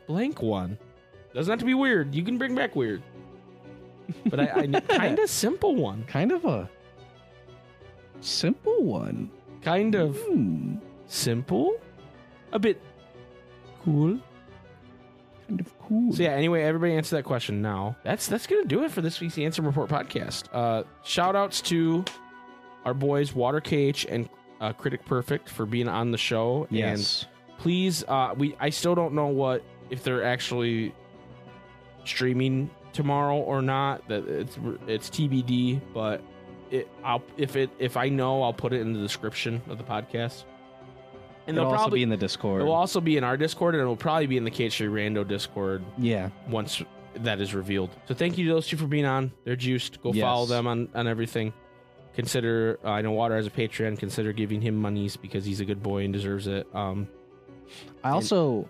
[0.08, 0.78] blank one.
[1.34, 2.14] Doesn't have to be weird.
[2.16, 3.02] You can bring back weird.
[4.26, 6.04] But I, I kind of simple one.
[6.06, 6.70] Kind of a
[8.26, 9.30] simple one.
[9.62, 10.76] Kind of Hmm.
[11.08, 11.76] simple.
[12.52, 12.82] A bit
[13.84, 14.20] cool.
[15.48, 16.14] Kind of cool.
[16.14, 17.96] So yeah, anyway, everybody answer that question now.
[18.04, 20.46] That's that's gonna do it for this week's Ansem Report podcast.
[20.52, 22.04] Uh shout outs to
[22.84, 24.30] our boys Water KH and
[24.62, 26.68] uh, Critic Perfect for being on the show.
[26.70, 27.24] Yes.
[27.24, 30.94] And please, uh we I still don't know what if they're actually
[32.06, 34.08] streaming tomorrow or not.
[34.08, 34.58] That it's
[34.88, 36.22] it's TBD, but
[36.72, 39.84] it I'll if it if I know I'll put it in the description of the
[39.84, 40.44] podcast.
[41.48, 42.62] And It'll they'll also probably be in the Discord.
[42.62, 44.90] it will also be in our Discord and it will probably be in the K3
[44.90, 46.30] Rando Discord yeah.
[46.50, 46.82] once
[47.18, 47.92] that is revealed.
[48.08, 49.32] So thank you to those two for being on.
[49.44, 50.02] They're juiced.
[50.02, 50.24] Go Yes.
[50.24, 51.54] follow them on, on everything.
[52.16, 54.00] Consider uh, I know Water has a Patreon.
[54.00, 56.66] Consider giving him monies because he's a good boy and deserves it.
[56.74, 57.08] Um,
[58.04, 58.68] I also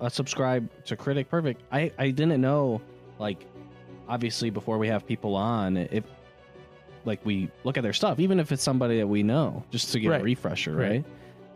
[0.00, 1.62] uh, subscribe to Critic Perfect.
[1.70, 2.80] I I didn't know
[3.18, 3.46] like
[4.08, 6.04] obviously before we have people on if
[7.04, 10.00] like we look at their stuff even if it's somebody that we know just to
[10.00, 10.20] get Right.
[10.20, 10.88] a refresher, Right.
[10.90, 11.04] right?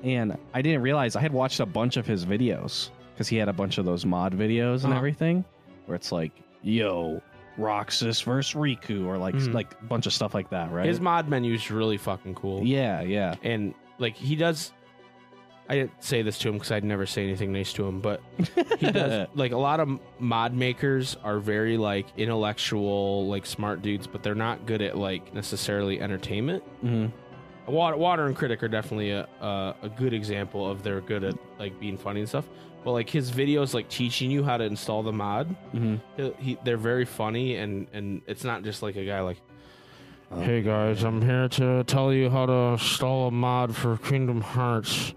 [0.05, 3.49] And I didn't realize I had watched a bunch of his videos cuz he had
[3.49, 4.97] a bunch of those mod videos and Uh-huh.
[4.97, 5.45] everything
[5.86, 6.32] where it's like
[6.62, 7.20] yo
[7.59, 9.53] Roxas versus Riku or like Mhm.
[9.53, 10.86] like a bunch of stuff like that, right?
[10.86, 12.64] His mod menu is really fucking cool.
[12.64, 13.34] yeah, yeah.
[13.43, 14.72] and like he does.
[15.68, 18.20] I didn't say this to him because I'd never say anything nice to him, but
[18.78, 24.06] he does like a lot of mod makers are very like intellectual, like smart dudes,
[24.06, 26.62] but they're not good at like necessarily entertainment.
[26.84, 27.12] Mhm.
[27.66, 31.34] Water, Water and Critic are definitely a, a a good example of they're good at
[31.58, 32.46] like being funny and stuff.
[32.84, 36.00] But like his videos, like teaching you how to install the mod, Mhm.
[36.16, 39.40] he, he, they're very funny and and it's not just like a guy like.
[40.34, 45.14] Hey guys, I'm here to tell you how to install a mod for Kingdom Hearts.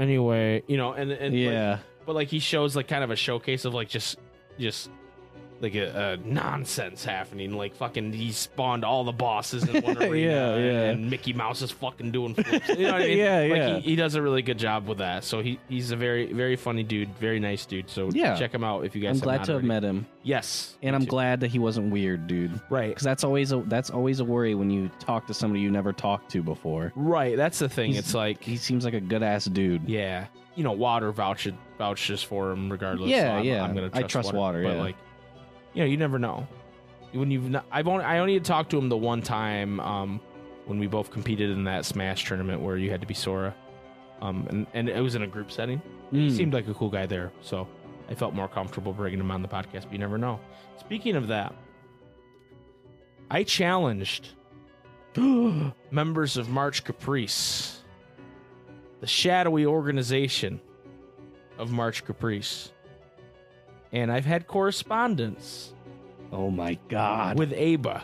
[0.00, 1.78] Anyway, you know, and and like, Yeah.
[2.06, 4.16] but like he shows like kind of a showcase of like just
[4.58, 4.90] just
[5.60, 7.52] like a, a nonsense happening.
[7.54, 10.80] Like fucking he spawned all the bosses in one arena, Yeah, yeah.
[10.90, 12.68] and Mickey Mouse is fucking doing flips.
[12.70, 13.18] You know what I mean?
[13.18, 13.74] Yeah, like yeah.
[13.76, 15.24] He, he does a really good job with that.
[15.24, 17.90] So he he's a very very funny dude, very nice dude.
[17.90, 18.36] So Yeah.
[18.36, 19.10] check him out if you guys.
[19.10, 19.68] I'm have glad to have already.
[19.68, 20.06] met him.
[20.22, 21.08] Yes, And I'm too.
[21.08, 22.60] glad that he wasn't weird, dude.
[22.68, 25.70] Right, Because that's always a that's always a worry when you talk to somebody you
[25.70, 26.92] never talked to before.
[26.94, 27.36] right.
[27.36, 27.92] That's the thing.
[27.92, 29.88] He's- it's like He seems like a good ass dude.
[29.88, 33.10] Yeah, you know, water vouches vouches for him regardless.
[33.10, 33.62] Yeah, so I'm, yeah.
[33.64, 34.80] I'm gonna I trust, trust water, but yeah.
[34.82, 34.96] like,
[35.74, 36.46] you know, you never know.
[37.12, 40.20] When you've not, I've only I only had talked to him the one time um,
[40.66, 43.54] when we both competed in that Smash tournament where you had to be Sora,
[44.22, 45.82] um, and and it was in a group setting.
[46.12, 46.36] He Mm.
[46.36, 47.66] seemed like a cool guy there, so
[48.08, 49.82] I felt more comfortable bringing him on the podcast.
[49.84, 50.38] But you never know.
[50.78, 51.52] Speaking of that,
[53.30, 54.28] I challenged
[55.90, 57.80] members of March Caprice,
[59.00, 60.60] the shadowy organization
[61.58, 62.72] of March Caprice.
[63.92, 65.72] And I've had correspondence
[66.32, 67.38] Oh my god.
[67.38, 68.02] with Aba.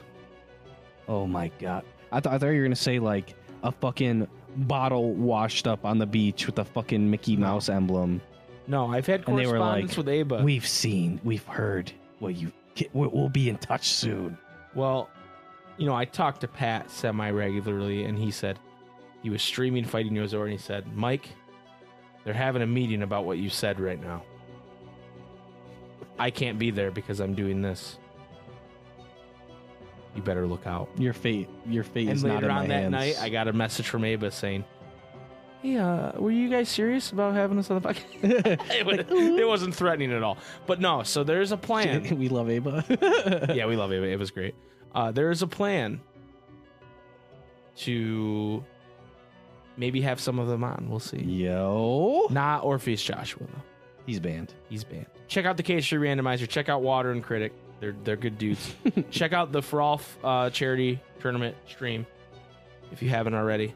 [1.08, 1.84] oh my god.
[2.12, 4.26] I thought I thought you were gonna say like a fucking
[4.56, 7.36] bottle washed up on the beach with a fucking Mickey.
[7.36, 8.20] Mouse emblem.
[8.68, 10.42] No, I've had And they were correspondence like, with Aba.
[10.44, 11.92] We've seen, we've heard.
[12.20, 12.50] Well, you
[12.92, 14.36] we'll we'll be in touch soon.
[14.74, 15.08] Well,
[15.78, 18.58] you know, I talked to Pat semi regularly, and he said
[19.22, 21.28] he was streaming Fighting Yozora, and he said, Mike,
[22.24, 24.22] they're having a meeting about what you said right now.
[26.18, 27.98] I can't be there because I'm doing this.
[30.14, 30.88] You better look out.
[30.96, 32.92] Your fate, your fate And is not later in on my that hands.
[32.92, 34.64] night, I got a message from Ava saying,
[35.62, 38.04] Hey, uh, were you guys serious about having us on the podcast?
[38.70, 40.38] it, was, it wasn't threatening at all.
[40.66, 42.16] But no, so there's a plan.
[42.18, 42.84] we love Ava.
[43.54, 44.06] yeah, we love Ava.
[44.06, 44.54] It was great.
[44.94, 46.00] Uh, there is a plan
[47.78, 48.64] to
[49.76, 50.86] maybe have some of them on.
[50.88, 51.18] We'll see.
[51.18, 53.62] Yo, Not Orpheus Joshua though.
[54.06, 54.54] He's banned.
[54.68, 55.06] He's banned.
[55.28, 56.48] Check out the Tree Randomizer.
[56.48, 57.52] Check out Water and Critic.
[57.80, 58.74] They're they're good dudes.
[59.10, 62.06] Check out the All uh, charity tournament stream
[62.92, 63.74] if you haven't already,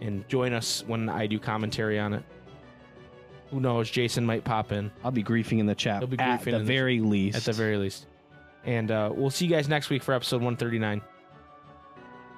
[0.00, 2.24] and join us when I do commentary on it.
[3.50, 3.90] Who knows?
[3.90, 6.56] Jason might pop in I'll be griefing in the chat He'll be at griefing the
[6.56, 7.36] in the- very least.
[7.36, 8.06] at the very least.
[8.64, 11.00] And uh, we'll see you guys next week for episode 139.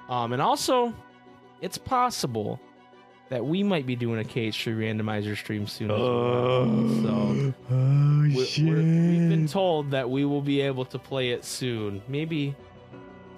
[0.09, 0.93] Um, and also,
[1.61, 2.59] it's possible
[3.33, 5.89] that we might be doing a KH Three Randomizer stream soon.
[5.89, 6.05] As well.
[6.05, 11.31] So oh we're, oh, we're, we've been told that we will be able to play
[11.31, 12.03] it soon.
[12.07, 12.55] Maybe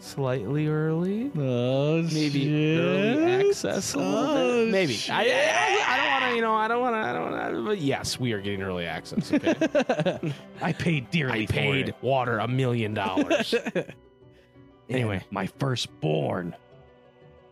[0.02, 1.32] slightly early.
[1.38, 2.80] oh, Maybe shit.
[2.80, 4.72] early access a little Oh, bit.
[4.74, 4.94] Maybe.
[4.94, 5.16] shit.
[5.16, 7.56] I, I, I don't want to, you know, I don't want to, I don't want
[7.56, 9.32] to, but yes, we are getting early access.
[9.32, 10.34] Okay.
[10.62, 13.56] I paid dearly I paid water a million dollars.
[14.90, 15.24] Anyway.
[15.32, 16.56] My firstborn,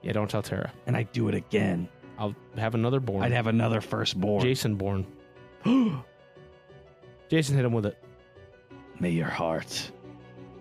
[0.03, 0.71] yeah, don't tell Tara.
[0.85, 1.89] and I do it again.
[2.17, 3.23] I'll have another born.
[3.23, 4.41] I'd have another firstborn.
[4.43, 5.05] Jason born.
[7.29, 7.97] Jason hit him with it.
[8.99, 9.91] May your heart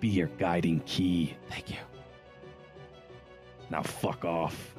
[0.01, 1.37] be your guiding key.
[1.51, 1.77] Thank you.
[3.71, 4.75] Now fuck off.